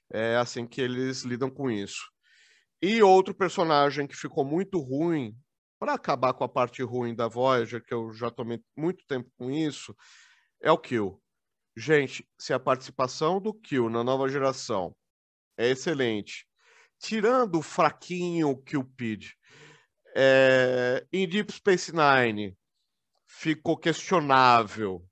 É 0.08 0.36
assim 0.36 0.66
que 0.66 0.80
eles 0.80 1.22
lidam 1.22 1.50
com 1.50 1.68
isso. 1.68 2.08
E 2.80 3.02
outro 3.02 3.34
personagem 3.34 4.06
que 4.06 4.16
ficou 4.16 4.44
muito 4.44 4.78
ruim, 4.78 5.36
para 5.80 5.94
acabar 5.94 6.32
com 6.32 6.44
a 6.44 6.48
parte 6.48 6.82
ruim 6.82 7.14
da 7.14 7.26
Voyager, 7.26 7.84
que 7.84 7.92
eu 7.92 8.12
já 8.12 8.30
tomei 8.30 8.62
muito 8.76 9.04
tempo 9.06 9.28
com 9.36 9.50
isso, 9.50 9.94
é 10.62 10.70
o 10.70 10.78
Kill. 10.78 11.20
Gente, 11.76 12.28
se 12.38 12.52
a 12.52 12.60
participação 12.60 13.40
do 13.40 13.52
Kill 13.52 13.90
na 13.90 14.04
nova 14.04 14.28
geração 14.28 14.94
é 15.56 15.70
excelente, 15.70 16.46
tirando 16.98 17.58
o 17.58 17.62
fraquinho 17.62 18.56
Cupid, 18.56 19.32
é, 20.14 21.06
em 21.12 21.28
Deep 21.28 21.52
Space 21.52 21.92
Nine 21.92 22.56
ficou 23.40 23.74
questionável, 23.74 25.02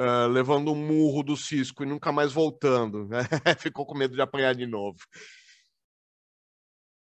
uh, 0.00 0.26
levando 0.28 0.72
um 0.72 0.74
murro 0.74 1.22
do 1.22 1.36
Cisco 1.36 1.84
e 1.84 1.86
nunca 1.86 2.10
mais 2.10 2.32
voltando, 2.32 3.06
né? 3.06 3.20
ficou 3.60 3.86
com 3.86 3.96
medo 3.96 4.16
de 4.16 4.20
apanhar 4.20 4.52
de 4.52 4.66
novo. 4.66 4.98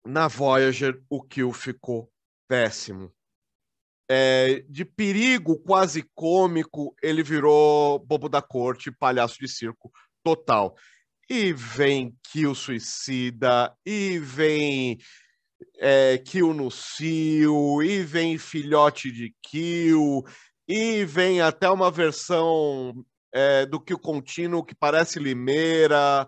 Na 0.05 0.27
Voyager, 0.27 1.01
o 1.09 1.23
Kill 1.23 1.51
ficou 1.51 2.11
péssimo. 2.47 3.11
É, 4.07 4.63
de 4.69 4.85
perigo 4.85 5.57
quase 5.63 6.07
cômico, 6.13 6.95
ele 7.01 7.23
virou 7.23 7.97
bobo 7.97 8.29
da 8.29 8.41
corte, 8.41 8.91
palhaço 8.91 9.39
de 9.39 9.47
circo 9.47 9.91
total. 10.23 10.75
E 11.27 11.53
vem 11.53 12.15
Kill 12.31 12.53
Suicida, 12.53 13.75
e 13.83 14.19
vem 14.19 14.99
é, 15.77 16.17
Kill 16.17 16.53
no 16.53 16.69
Cio, 16.69 17.81
e 17.81 18.03
vem 18.03 18.37
Filhote 18.37 19.11
de 19.11 19.33
Kill, 19.41 20.23
e 20.67 21.05
vem 21.05 21.41
até 21.41 21.69
uma 21.69 21.91
versão 21.91 23.05
é, 23.31 23.65
do 23.65 23.79
Kill 23.79 23.99
Contínuo 23.99 24.63
que 24.63 24.75
parece 24.75 25.19
Limeira. 25.19 26.27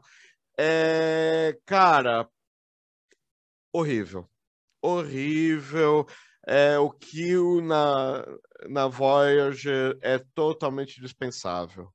É, 0.57 1.57
cara, 1.65 2.27
horrível. 3.73 4.29
Horrível. 4.81 6.07
É, 6.47 6.77
o 6.79 6.89
Kill 6.89 7.61
na, 7.61 8.25
na 8.67 8.87
Voyager 8.87 9.97
é 10.01 10.19
totalmente 10.33 10.99
dispensável 10.99 11.91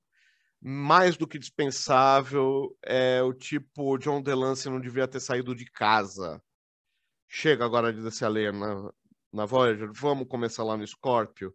mais 0.68 1.16
do 1.16 1.28
que 1.28 1.38
dispensável. 1.38 2.76
É 2.82 3.22
o 3.22 3.32
tipo 3.32 3.96
John 3.98 4.20
DeLance 4.20 4.68
não 4.68 4.80
devia 4.80 5.06
ter 5.06 5.20
saído 5.20 5.54
de 5.54 5.64
casa. 5.66 6.42
Chega 7.28 7.64
agora 7.64 7.92
de 7.92 8.02
descer 8.02 8.24
a 8.24 8.28
lenha 8.28 8.52
na, 8.52 8.92
na 9.32 9.44
Voyager. 9.44 9.90
Vamos 9.92 10.28
começar 10.28 10.64
lá 10.64 10.76
no 10.76 10.86
Scorpio. 10.86 11.54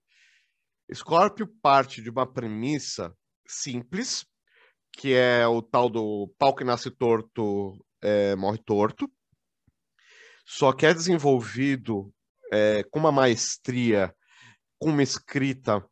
Scorpio 0.93 1.47
parte 1.61 2.01
de 2.01 2.09
uma 2.09 2.25
premissa 2.25 3.15
simples, 3.47 4.25
que 4.91 5.13
é 5.13 5.47
o 5.47 5.61
tal 5.61 5.89
do 5.89 6.33
pau 6.37 6.55
que 6.55 6.63
nasce 6.63 6.91
torto 6.91 7.83
é, 8.01 8.35
morre 8.35 8.57
torto. 8.57 9.09
Só 10.45 10.73
que 10.73 10.85
é 10.85 10.93
desenvolvido 10.93 12.13
é, 12.51 12.83
com 12.83 12.99
uma 12.99 13.11
maestria, 13.11 14.13
com 14.79 14.89
uma 14.89 15.03
escrita 15.03 15.85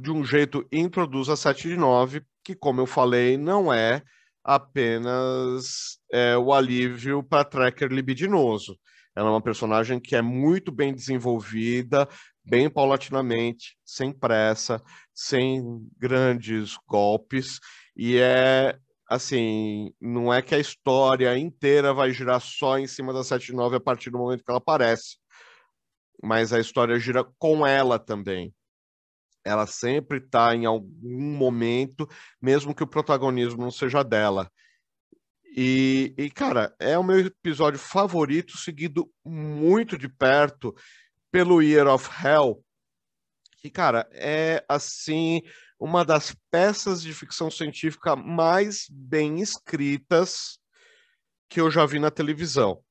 de 0.00 0.10
um 0.10 0.24
jeito 0.24 0.66
introduz 0.70 1.28
a 1.28 1.36
7 1.36 1.68
de 1.68 1.76
9, 1.76 2.22
que, 2.42 2.54
como 2.54 2.80
eu 2.80 2.86
falei, 2.86 3.36
não 3.36 3.72
é 3.72 4.02
apenas 4.44 5.98
é, 6.12 6.36
o 6.36 6.52
alívio 6.52 7.22
para 7.22 7.44
tracker 7.44 7.90
libidinoso. 7.90 8.78
Ela 9.16 9.28
é 9.28 9.30
uma 9.30 9.40
personagem 9.40 9.98
que 9.98 10.14
é 10.14 10.20
muito 10.20 10.70
bem 10.70 10.92
desenvolvida, 10.92 12.08
bem 12.44 12.68
paulatinamente, 12.68 13.76
sem 13.84 14.12
pressa, 14.12 14.82
sem 15.14 15.62
grandes 15.96 16.76
golpes, 16.86 17.58
e 17.96 18.18
é 18.18 18.76
assim, 19.08 19.92
não 20.00 20.32
é 20.32 20.42
que 20.42 20.54
a 20.54 20.58
história 20.58 21.38
inteira 21.38 21.94
vai 21.94 22.10
girar 22.10 22.40
só 22.40 22.78
em 22.78 22.86
cima 22.86 23.12
da 23.12 23.22
79 23.22 23.76
a 23.76 23.80
partir 23.80 24.10
do 24.10 24.18
momento 24.18 24.42
que 24.42 24.50
ela 24.50 24.58
aparece, 24.58 25.16
mas 26.22 26.52
a 26.52 26.58
história 26.58 26.98
gira 26.98 27.24
com 27.38 27.66
ela 27.66 27.98
também 27.98 28.52
ela 29.44 29.66
sempre 29.66 30.18
está 30.18 30.54
em 30.54 30.64
algum 30.64 31.36
momento, 31.36 32.08
mesmo 32.40 32.74
que 32.74 32.82
o 32.82 32.86
protagonismo 32.86 33.60
não 33.62 33.70
seja 33.70 34.02
dela. 34.02 34.50
E, 35.56 36.14
e, 36.18 36.30
cara, 36.30 36.74
é 36.80 36.98
o 36.98 37.04
meu 37.04 37.18
episódio 37.20 37.78
favorito, 37.78 38.56
seguido 38.56 39.08
muito 39.24 39.96
de 39.96 40.08
perto 40.08 40.74
pelo 41.30 41.62
Year 41.62 41.86
of 41.86 42.10
Hell, 42.24 42.64
que, 43.58 43.70
cara, 43.70 44.08
é 44.12 44.64
assim 44.68 45.42
uma 45.78 46.04
das 46.04 46.34
peças 46.50 47.02
de 47.02 47.12
ficção 47.12 47.50
científica 47.50 48.16
mais 48.16 48.86
bem 48.90 49.40
escritas 49.40 50.58
que 51.48 51.60
eu 51.60 51.70
já 51.70 51.86
vi 51.86 51.98
na 51.98 52.10
televisão. 52.10 52.82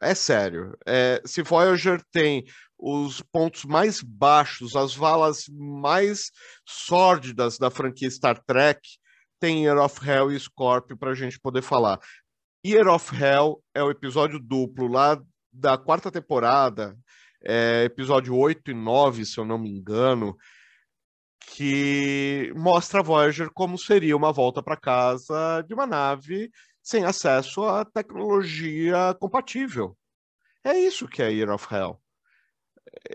É 0.00 0.14
sério. 0.14 0.76
É, 0.86 1.20
se 1.24 1.42
Voyager 1.42 2.02
tem 2.10 2.44
os 2.82 3.22
pontos 3.22 3.64
mais 3.64 4.02
baixos, 4.02 4.74
as 4.74 4.92
valas 4.92 5.44
mais 5.48 6.32
sórdidas 6.66 7.56
da 7.56 7.70
franquia 7.70 8.10
Star 8.10 8.42
Trek, 8.44 8.80
tem 9.38 9.64
Year 9.64 9.78
of 9.78 10.04
Hell 10.04 10.32
e 10.32 10.40
Scorpio 10.40 10.96
para 10.96 11.12
a 11.12 11.14
gente 11.14 11.38
poder 11.38 11.62
falar. 11.62 12.00
Year 12.66 12.88
of 12.88 13.14
Hell 13.14 13.62
é 13.72 13.84
o 13.84 13.90
episódio 13.90 14.40
duplo 14.40 14.88
lá 14.88 15.20
da 15.52 15.78
quarta 15.78 16.10
temporada, 16.10 16.98
é, 17.44 17.84
episódio 17.84 18.36
8 18.36 18.72
e 18.72 18.74
9, 18.74 19.24
se 19.26 19.38
eu 19.38 19.44
não 19.44 19.58
me 19.58 19.70
engano, 19.70 20.36
que 21.38 22.52
mostra 22.56 22.98
a 22.98 23.02
Voyager 23.02 23.48
como 23.52 23.78
seria 23.78 24.16
uma 24.16 24.32
volta 24.32 24.60
para 24.60 24.76
casa 24.76 25.62
de 25.68 25.72
uma 25.72 25.86
nave 25.86 26.50
sem 26.82 27.04
acesso 27.04 27.62
à 27.64 27.84
tecnologia 27.84 29.16
compatível. 29.20 29.96
É 30.64 30.76
isso 30.76 31.06
que 31.06 31.22
é 31.22 31.30
Year 31.32 31.50
of 31.50 31.72
Hell 31.72 32.01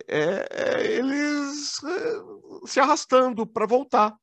é, 0.08 0.48
é, 0.50 0.92
eles 0.94 1.84
é, 1.84 2.68
se 2.68 2.80
arrastando 2.80 3.46
para 3.46 3.66
voltar. 3.66 4.16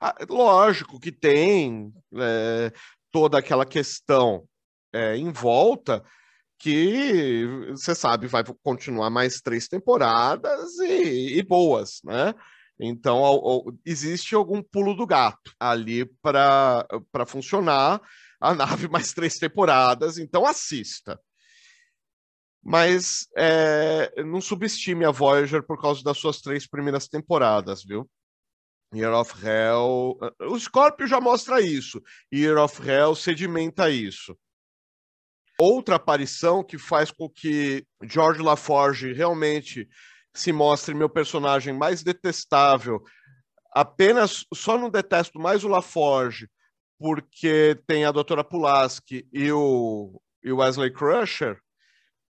Ah, 0.00 0.14
lógico 0.28 1.00
que 1.00 1.10
tem 1.12 1.92
é, 2.16 2.72
toda 3.10 3.38
aquela 3.38 3.64
questão 3.64 4.46
é, 4.92 5.16
em 5.16 5.32
volta 5.32 6.04
que 6.58 7.46
você 7.70 7.94
sabe 7.94 8.26
vai 8.26 8.42
continuar 8.62 9.10
mais 9.10 9.40
três 9.40 9.68
temporadas 9.68 10.78
e, 10.78 11.38
e 11.38 11.42
boas, 11.42 12.00
né? 12.04 12.34
Então 12.78 13.64
existe 13.84 14.34
algum 14.34 14.62
pulo 14.62 14.94
do 14.94 15.06
gato 15.06 15.54
ali 15.58 16.04
para 16.20 16.86
funcionar 17.26 18.00
a 18.38 18.52
nave 18.54 18.88
mais 18.88 19.12
três 19.12 19.36
temporadas. 19.36 20.18
Então 20.18 20.46
assista 20.46 21.18
mas 22.68 23.28
é, 23.36 24.24
não 24.24 24.40
subestime 24.40 25.04
a 25.04 25.12
Voyager 25.12 25.62
por 25.64 25.80
causa 25.80 26.02
das 26.02 26.18
suas 26.18 26.40
três 26.40 26.66
primeiras 26.66 27.06
temporadas, 27.06 27.84
viu? 27.84 28.10
Year 28.92 29.14
of 29.14 29.32
Hell. 29.40 30.18
O 30.50 30.58
Scorpio 30.58 31.06
já 31.06 31.20
mostra 31.20 31.60
isso. 31.60 32.02
Year 32.34 32.58
of 32.58 32.82
Hell 32.82 33.14
sedimenta 33.14 33.88
isso. 33.88 34.36
Outra 35.60 35.94
aparição 35.94 36.64
que 36.64 36.76
faz 36.76 37.12
com 37.12 37.30
que 37.30 37.86
George 38.02 38.42
LaForge 38.42 39.12
realmente 39.12 39.88
se 40.34 40.50
mostre 40.50 40.92
meu 40.92 41.08
personagem 41.08 41.72
mais 41.72 42.02
detestável. 42.02 43.00
Apenas 43.72 44.44
só 44.52 44.76
não 44.76 44.90
detesto 44.90 45.38
mais 45.38 45.62
o 45.62 45.68
LaForge 45.68 46.50
porque 46.98 47.80
tem 47.86 48.04
a 48.04 48.10
Doutora 48.10 48.42
Pulaski 48.42 49.24
e 49.32 49.52
o, 49.52 50.20
e 50.42 50.50
o 50.50 50.56
Wesley 50.56 50.92
Crusher 50.92 51.60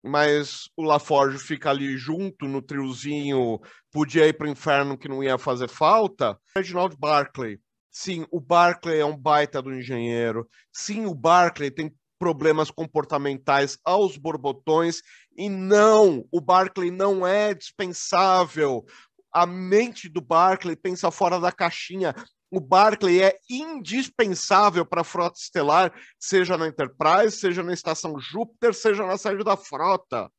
mas 0.06 0.68
o 0.76 0.82
LaForge 0.82 1.38
fica 1.38 1.70
ali 1.70 1.96
junto 1.96 2.46
no 2.46 2.62
triozinho, 2.62 3.60
podia 3.92 4.26
ir 4.26 4.34
para 4.34 4.46
o 4.46 4.50
inferno 4.50 4.96
que 4.96 5.08
não 5.08 5.22
ia 5.22 5.36
fazer 5.36 5.68
falta. 5.68 6.38
Reginald 6.54 6.96
Barclay. 6.96 7.58
Sim, 7.90 8.26
o 8.30 8.40
Barclay 8.40 9.00
é 9.00 9.04
um 9.04 9.16
baita 9.16 9.60
do 9.60 9.74
engenheiro. 9.74 10.46
Sim, 10.72 11.06
o 11.06 11.14
Barclay 11.14 11.70
tem 11.70 11.92
problemas 12.18 12.70
comportamentais 12.70 13.78
aos 13.84 14.16
borbotões 14.16 15.00
e 15.36 15.48
não, 15.48 16.24
o 16.30 16.40
Barclay 16.40 16.90
não 16.90 17.26
é 17.26 17.52
dispensável. 17.52 18.84
A 19.32 19.44
mente 19.44 20.08
do 20.08 20.20
Barclay 20.20 20.76
pensa 20.76 21.10
fora 21.10 21.38
da 21.38 21.52
caixinha 21.52 22.14
o 22.56 22.60
Barclay 22.60 23.22
é 23.22 23.38
indispensável 23.50 24.86
para 24.86 25.02
a 25.02 25.04
frota 25.04 25.38
estelar, 25.38 25.92
seja 26.18 26.56
na 26.56 26.66
Enterprise, 26.66 27.36
seja 27.36 27.62
na 27.62 27.74
estação 27.74 28.18
Júpiter, 28.18 28.72
seja 28.72 29.04
na 29.04 29.18
saída 29.18 29.44
da 29.44 29.58
frota. 29.58 30.32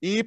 E 0.00 0.24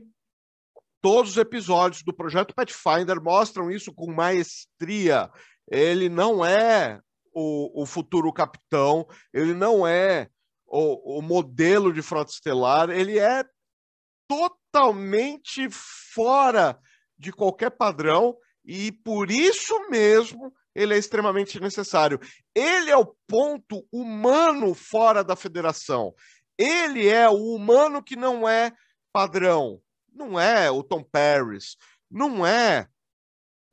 todos 1.01 1.31
os 1.31 1.37
episódios 1.37 2.03
do 2.03 2.13
projeto 2.13 2.53
Pathfinder 2.53 3.19
mostram 3.19 3.71
isso 3.71 3.91
com 3.91 4.13
maestria. 4.13 5.31
Ele 5.71 6.07
não 6.07 6.45
é 6.45 7.01
o, 7.33 7.81
o 7.81 7.85
futuro 7.87 8.31
capitão, 8.31 9.07
ele 9.33 9.55
não 9.55 9.87
é 9.87 10.29
o, 10.67 11.17
o 11.17 11.21
modelo 11.23 11.91
de 11.91 12.03
frota 12.03 12.29
estelar, 12.29 12.91
ele 12.91 13.17
é 13.17 13.43
totalmente 14.27 15.67
fora 15.71 16.77
de 17.17 17.31
qualquer 17.31 17.71
padrão 17.71 18.37
E 18.63 18.91
por 18.91 19.31
isso 19.31 19.89
mesmo 19.89 20.53
ele 20.75 20.93
é 20.93 20.97
extremamente 20.97 21.59
necessário. 21.59 22.19
Ele 22.53 22.89
é 22.89 22.97
o 22.97 23.15
ponto 23.27 23.85
humano 23.91 24.73
fora 24.73 25.23
da 25.23 25.35
federação. 25.35 26.13
Ele 26.57 27.07
é 27.07 27.29
o 27.29 27.55
humano 27.55 28.03
que 28.03 28.15
não 28.15 28.47
é 28.47 28.71
padrão. 29.11 29.81
Não 30.13 30.39
é 30.39 30.69
o 30.69 30.83
Tom 30.83 31.03
Paris, 31.03 31.75
não 32.09 32.45
é 32.45 32.87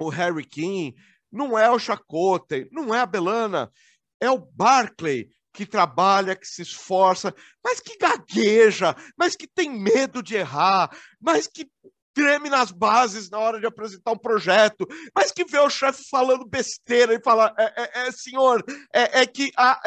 o 0.00 0.08
Harry 0.08 0.44
King, 0.44 0.94
não 1.30 1.58
é 1.58 1.70
o 1.70 1.78
Chakotay, 1.78 2.66
não 2.72 2.94
é 2.94 3.00
a 3.00 3.06
Belana, 3.06 3.70
é 4.18 4.30
o 4.30 4.38
Barclay 4.38 5.28
que 5.52 5.66
trabalha, 5.66 6.36
que 6.36 6.46
se 6.46 6.62
esforça, 6.62 7.34
mas 7.62 7.80
que 7.80 7.98
gagueja, 7.98 8.96
mas 9.16 9.36
que 9.36 9.46
tem 9.46 9.68
medo 9.68 10.22
de 10.22 10.36
errar, 10.36 10.90
mas 11.20 11.46
que 11.46 11.68
treme 12.12 12.51
nas 12.51 12.70
bases 12.70 13.31
na 13.31 13.38
hora 13.38 13.61
de 13.61 13.66
apresentar 13.66 14.12
um 14.12 14.18
projeto, 14.18 14.87
mas 15.14 15.33
que 15.33 15.44
vê 15.44 15.59
o 15.59 15.70
chefe 15.70 16.03
falando 16.09 16.46
besteira 16.46 17.14
e 17.14 17.23
fala, 17.23 17.55
é, 17.59 17.83
é, 17.83 18.09
é 18.09 18.12
senhor, 18.12 18.64
é, 18.92 19.20
é 19.20 19.27
que 19.27 19.53
ah, 19.57 19.81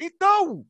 então 0.00 0.66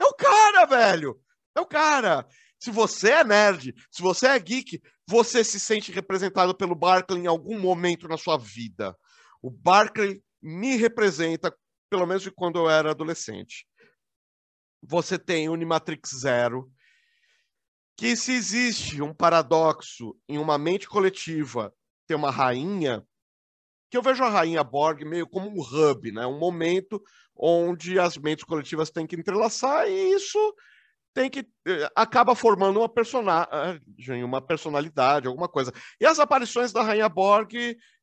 é 0.00 0.04
o 0.04 0.14
cara, 0.14 0.66
velho, 0.66 1.18
é 1.56 1.60
o 1.60 1.66
cara. 1.66 2.26
Se 2.58 2.70
você 2.70 3.10
é 3.10 3.24
nerd, 3.24 3.74
se 3.90 4.02
você 4.02 4.26
é 4.28 4.38
geek, 4.38 4.80
você 5.06 5.44
se 5.44 5.60
sente 5.60 5.92
representado 5.92 6.54
pelo 6.56 6.74
Barclay 6.74 7.22
em 7.22 7.26
algum 7.26 7.58
momento 7.58 8.08
na 8.08 8.16
sua 8.16 8.36
vida. 8.36 8.96
O 9.42 9.50
Barclay 9.50 10.22
me 10.42 10.76
representa, 10.76 11.54
pelo 11.90 12.06
menos 12.06 12.22
de 12.22 12.30
quando 12.30 12.58
eu 12.58 12.68
era 12.68 12.90
adolescente. 12.90 13.66
Você 14.82 15.18
tem 15.18 15.48
Unimatrix 15.48 16.10
Zero, 16.20 16.70
que 17.96 18.14
se 18.14 18.32
existe 18.32 19.00
um 19.00 19.14
paradoxo 19.14 20.14
em 20.28 20.38
uma 20.38 20.58
mente 20.58 20.86
coletiva 20.86 21.72
ter 22.06 22.14
uma 22.14 22.30
rainha, 22.30 23.02
que 23.90 23.96
eu 23.96 24.02
vejo 24.02 24.22
a 24.22 24.28
rainha 24.28 24.62
Borg 24.62 25.04
meio 25.04 25.26
como 25.26 25.48
um 25.48 25.60
hub, 25.60 26.12
né? 26.12 26.26
um 26.26 26.38
momento 26.38 27.02
onde 27.34 27.98
as 27.98 28.16
mentes 28.16 28.44
coletivas 28.44 28.90
têm 28.90 29.06
que 29.06 29.16
entrelaçar 29.16 29.88
e 29.88 30.14
isso 30.14 30.38
tem 31.14 31.30
que 31.30 31.48
eh, 31.66 31.90
acaba 31.96 32.34
formando 32.34 32.78
uma 32.78 32.88
personagem, 32.88 34.22
uma 34.22 34.42
personalidade, 34.42 35.26
alguma 35.26 35.48
coisa. 35.48 35.72
E 35.98 36.04
as 36.04 36.18
aparições 36.18 36.72
da 36.72 36.82
Rainha 36.82 37.08
Borg, 37.08 37.54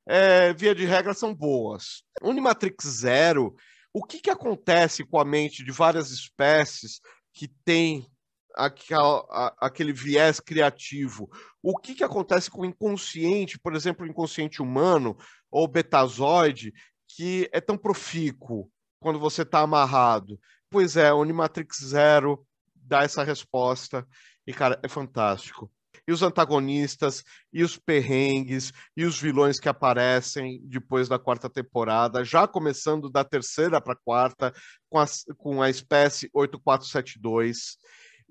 é, 0.08 0.52
via 0.54 0.74
de 0.74 0.84
regra, 0.84 1.14
são 1.14 1.34
boas. 1.36 2.04
Unimatrix 2.24 2.88
Zero, 2.88 3.56
o 3.94 4.04
que, 4.04 4.20
que 4.20 4.32
acontece 4.32 5.06
com 5.06 5.20
a 5.20 5.26
mente 5.26 5.64
de 5.64 5.72
várias 5.72 6.10
espécies 6.10 7.00
que 7.32 7.48
tem 7.64 8.08
aquela, 8.56 9.56
aquele 9.60 9.94
viés 9.94 10.40
criativo? 10.40 11.30
O 11.62 11.78
que, 11.78 11.96
que 11.96 12.04
acontece 12.04 12.50
com 12.50 12.62
o 12.62 12.66
inconsciente, 12.66 13.60
por 13.60 13.76
exemplo, 13.76 14.06
o 14.06 14.10
inconsciente 14.10 14.62
humano 14.62 15.18
ou 15.50 15.68
betazoide, 15.68 16.74
que 17.08 17.50
é 17.52 17.62
tão 17.62 17.78
profícuo 17.78 18.70
quando 19.00 19.20
você 19.20 19.44
está 19.44 19.60
amarrado? 19.60 20.40
Pois 20.70 20.98
é, 20.98 21.14
Unimatrix 21.14 21.78
Zero 21.84 22.46
dar 22.76 23.06
essa 23.06 23.24
resposta. 23.24 24.08
E, 24.46 24.54
cara, 24.54 24.80
é 24.84 24.88
fantástico. 24.88 25.72
E 26.08 26.12
os 26.12 26.22
antagonistas, 26.22 27.24
e 27.52 27.64
os 27.64 27.78
perrengues, 27.78 28.74
e 28.98 29.06
os 29.06 29.20
vilões 29.20 29.60
que 29.60 29.70
aparecem 29.70 30.62
depois 30.66 31.08
da 31.08 31.18
quarta 31.18 31.50
temporada, 31.50 32.26
já 32.26 32.46
começando 32.46 33.10
da 33.10 33.24
terceira 33.24 33.80
para 33.80 33.94
a 33.94 34.00
quarta, 34.04 34.54
com 34.90 35.00
a, 35.00 35.06
com 35.38 35.62
a 35.62 35.70
espécie 35.70 36.30
8472, 36.34 37.78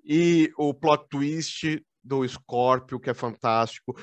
e 0.04 0.52
o 0.56 0.74
plot 0.74 1.06
twist 1.08 1.84
do 2.02 2.26
Scorpio, 2.26 3.00
que 3.00 3.10
é 3.10 3.14
fantástico. 3.14 3.96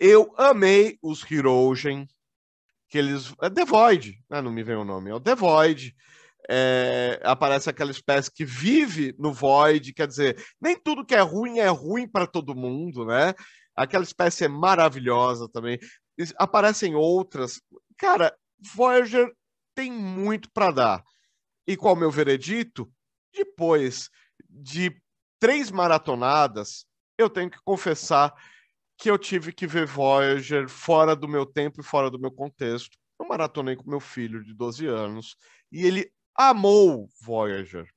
Eu 0.00 0.34
amei 0.36 0.98
os 1.02 1.28
Hirogen, 1.30 2.06
que 2.88 2.98
eles. 2.98 3.34
É 3.42 3.50
The 3.50 3.64
Void, 3.64 4.18
né? 4.30 4.40
não 4.40 4.50
me 4.50 4.62
vem 4.62 4.76
o 4.76 4.84
nome, 4.84 5.10
é 5.10 5.14
o 5.14 5.20
The 5.20 5.34
Void 5.34 5.94
é, 6.48 7.20
aparece 7.22 7.70
aquela 7.70 7.90
espécie 7.90 8.30
que 8.30 8.44
vive 8.44 9.14
no 9.18 9.32
void, 9.32 9.92
quer 9.92 10.06
dizer, 10.06 10.42
nem 10.60 10.76
tudo 10.76 11.04
que 11.04 11.14
é 11.14 11.20
ruim 11.20 11.58
é 11.58 11.68
ruim 11.68 12.08
para 12.08 12.26
todo 12.26 12.54
mundo, 12.54 13.04
né? 13.04 13.34
Aquela 13.76 14.04
espécie 14.04 14.44
é 14.44 14.48
maravilhosa 14.48 15.48
também. 15.48 15.78
Aparecem 16.36 16.94
outras. 16.94 17.60
Cara, 17.96 18.36
Voyager 18.74 19.32
tem 19.74 19.90
muito 19.90 20.50
para 20.52 20.70
dar. 20.70 21.04
E 21.66 21.76
qual 21.76 21.94
o 21.94 21.98
meu 21.98 22.10
veredito? 22.10 22.90
Depois 23.32 24.10
de 24.48 24.94
três 25.42 25.72
maratonadas, 25.72 26.86
eu 27.18 27.28
tenho 27.28 27.50
que 27.50 27.58
confessar 27.64 28.32
que 28.96 29.10
eu 29.10 29.18
tive 29.18 29.52
que 29.52 29.66
ver 29.66 29.88
Voyager 29.88 30.68
fora 30.68 31.16
do 31.16 31.26
meu 31.26 31.44
tempo 31.44 31.80
e 31.80 31.84
fora 31.84 32.08
do 32.08 32.16
meu 32.16 32.30
contexto. 32.30 32.96
Eu 33.18 33.26
maratonei 33.26 33.74
com 33.74 33.90
meu 33.90 33.98
filho 33.98 34.44
de 34.44 34.54
12 34.54 34.86
anos 34.86 35.34
e 35.72 35.84
ele 35.84 36.12
amou 36.36 37.08
Voyager. 37.20 37.88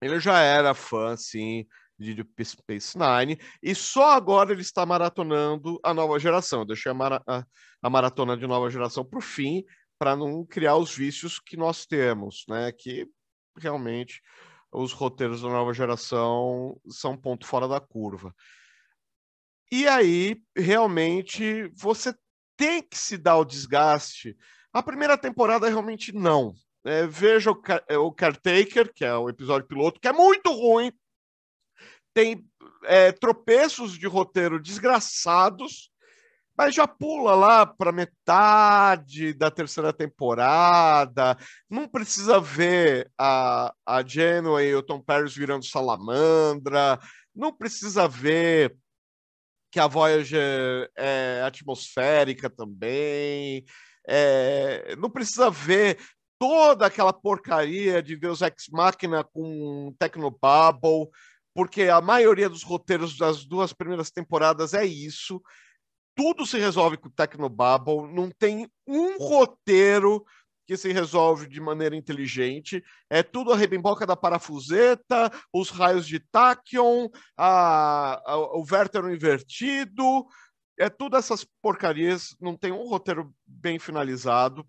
Ele 0.00 0.20
já 0.20 0.38
era 0.38 0.72
fã, 0.72 1.16
sim, 1.16 1.66
de 1.98 2.14
Deep 2.14 2.44
Space 2.44 2.96
Nine, 2.96 3.40
e 3.60 3.74
só 3.74 4.12
agora 4.12 4.52
ele 4.52 4.62
está 4.62 4.86
maratonando 4.86 5.80
a 5.82 5.92
nova 5.92 6.16
geração. 6.20 6.60
Eu 6.60 6.66
deixei 6.66 6.92
a, 6.92 6.94
mara 6.94 7.20
a, 7.26 7.44
a 7.82 7.90
maratona 7.90 8.36
de 8.36 8.46
nova 8.46 8.70
geração 8.70 9.04
para 9.04 9.18
o 9.18 9.22
fim, 9.22 9.64
para 9.98 10.14
não 10.14 10.46
criar 10.46 10.76
os 10.76 10.94
vícios 10.94 11.40
que 11.40 11.56
nós 11.56 11.86
temos, 11.86 12.44
né? 12.48 12.70
Que 12.70 13.08
realmente 13.58 14.22
os 14.72 14.92
roteiros 14.92 15.42
da 15.42 15.48
nova 15.48 15.74
geração 15.74 16.80
são 16.88 17.16
ponto 17.16 17.46
fora 17.46 17.68
da 17.68 17.78
curva. 17.78 18.34
E 19.70 19.86
aí, 19.86 20.42
realmente, 20.56 21.68
você 21.74 22.14
tem 22.56 22.82
que 22.82 22.96
se 22.96 23.16
dar 23.16 23.36
o 23.36 23.44
desgaste. 23.44 24.36
A 24.72 24.82
primeira 24.82 25.18
temporada 25.18 25.68
realmente 25.68 26.12
não. 26.12 26.54
É, 26.84 27.06
veja 27.06 27.50
o, 27.50 27.62
o 28.00 28.12
Caretaker, 28.12 28.92
que 28.92 29.04
é 29.04 29.14
o 29.14 29.28
episódio 29.28 29.68
piloto, 29.68 30.00
que 30.00 30.08
é 30.08 30.12
muito 30.12 30.50
ruim. 30.50 30.92
Tem 32.14 32.44
é, 32.84 33.12
tropeços 33.12 33.98
de 33.98 34.06
roteiro 34.06 34.60
desgraçados, 34.60 35.91
mas 36.62 36.76
já 36.76 36.86
pula 36.86 37.34
lá 37.34 37.66
para 37.66 37.90
metade 37.90 39.32
da 39.34 39.50
terceira 39.50 39.92
temporada. 39.92 41.36
Não 41.68 41.88
precisa 41.88 42.40
ver 42.40 43.10
a, 43.18 43.74
a 43.84 44.06
Janeway 44.06 44.68
e 44.68 44.74
o 44.76 44.82
Tom 44.82 45.00
Paris 45.00 45.34
virando 45.34 45.66
salamandra. 45.66 47.00
Não 47.34 47.52
precisa 47.52 48.06
ver 48.06 48.76
que 49.72 49.80
a 49.80 49.88
Voyager 49.88 50.88
é 50.96 51.42
atmosférica 51.44 52.48
também. 52.48 53.64
É, 54.06 54.94
não 54.94 55.10
precisa 55.10 55.50
ver 55.50 55.98
toda 56.38 56.86
aquela 56.86 57.12
porcaria 57.12 58.00
de 58.00 58.14
Deus 58.14 58.40
Ex 58.40 58.68
Machina 58.70 59.24
com 59.24 59.92
Tecnobabble, 59.98 61.08
porque 61.52 61.88
a 61.88 62.00
maioria 62.00 62.48
dos 62.48 62.62
roteiros 62.62 63.18
das 63.18 63.44
duas 63.44 63.72
primeiras 63.72 64.12
temporadas 64.12 64.74
é 64.74 64.84
isso. 64.84 65.42
Tudo 66.14 66.46
se 66.46 66.58
resolve 66.58 66.96
com 66.96 67.08
Tecnobabble, 67.08 68.12
não 68.12 68.30
tem 68.30 68.68
um 68.86 69.18
roteiro 69.18 70.24
que 70.66 70.76
se 70.76 70.92
resolve 70.92 71.48
de 71.48 71.60
maneira 71.60 71.96
inteligente. 71.96 72.82
É 73.10 73.22
tudo 73.22 73.52
a 73.52 73.56
rebimboca 73.56 74.06
da 74.06 74.16
parafuseta, 74.16 75.30
os 75.52 75.70
raios 75.70 76.06
de 76.06 76.20
Tachyon, 76.20 77.08
a, 77.36 78.22
a, 78.24 78.56
o 78.56 78.64
vértero 78.64 79.12
invertido. 79.12 80.26
É 80.78 80.88
tudo 80.88 81.16
essas 81.16 81.46
porcarias, 81.60 82.34
não 82.40 82.56
tem 82.56 82.72
um 82.72 82.88
roteiro 82.88 83.34
bem 83.46 83.78
finalizado 83.78 84.66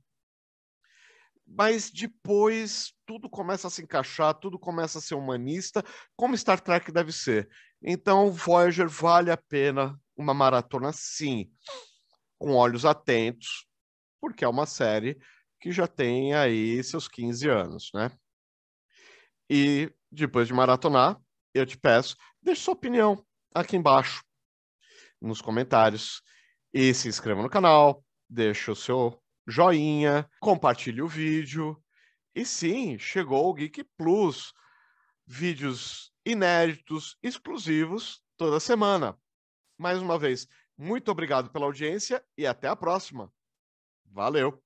mas 1.46 1.92
depois 1.92 2.94
tudo 3.06 3.30
começa 3.30 3.68
a 3.68 3.70
se 3.70 3.84
encaixar, 3.84 4.34
tudo 4.34 4.58
começa 4.58 4.98
a 4.98 5.02
ser 5.02 5.16
humanista, 5.16 5.84
como 6.16 6.38
Star 6.38 6.60
Trek 6.60 6.92
deve 6.92 7.12
ser. 7.12 7.50
Então, 7.82 8.32
Voyager 8.32 8.88
vale 8.88 9.30
a 9.30 9.38
pena 9.38 10.00
uma 10.16 10.34
maratona 10.34 10.92
sim, 10.92 11.52
com 12.38 12.54
olhos 12.54 12.86
atentos, 12.86 13.68
porque 14.20 14.44
é 14.44 14.48
uma 14.48 14.66
série 14.66 15.18
que 15.60 15.72
já 15.72 15.88
tem 15.88 16.34
aí 16.34 16.84
seus 16.84 17.08
15 17.08 17.50
anos, 17.50 17.90
né? 17.94 18.12
E 19.50 19.92
depois 20.12 20.48
de 20.48 20.54
maratonar, 20.54 21.20
eu 21.54 21.66
te 21.66 21.78
peço, 21.78 22.16
deixe 22.42 22.62
sua 22.62 22.74
opinião 22.74 23.26
aqui 23.54 23.76
embaixo, 23.76 24.24
nos 25.22 25.42
comentários, 25.42 26.22
e 26.74 26.94
se 26.94 27.08
inscreva 27.08 27.42
no 27.42 27.50
canal, 27.50 28.04
deixe 28.30 28.72
o 28.72 28.76
seu 28.76 29.22
joinha, 29.48 30.30
compartilhe 30.40 31.02
o 31.02 31.08
vídeo. 31.08 31.82
E 32.36 32.46
sim, 32.46 32.98
chegou 32.98 33.50
o 33.50 33.54
Geek 33.54 33.84
Plus. 33.96 34.54
Vídeos 35.26 36.12
inéditos, 36.26 37.18
exclusivos, 37.22 38.22
toda 38.36 38.60
semana. 38.60 39.18
Mais 39.84 40.02
uma 40.02 40.18
vez, 40.18 40.48
muito 40.78 41.12
obrigado 41.12 41.50
pela 41.50 41.66
audiência 41.66 42.24
e 42.38 42.48
até 42.48 42.70
a 42.70 42.76
próxima. 42.76 43.30
Valeu! 44.06 44.63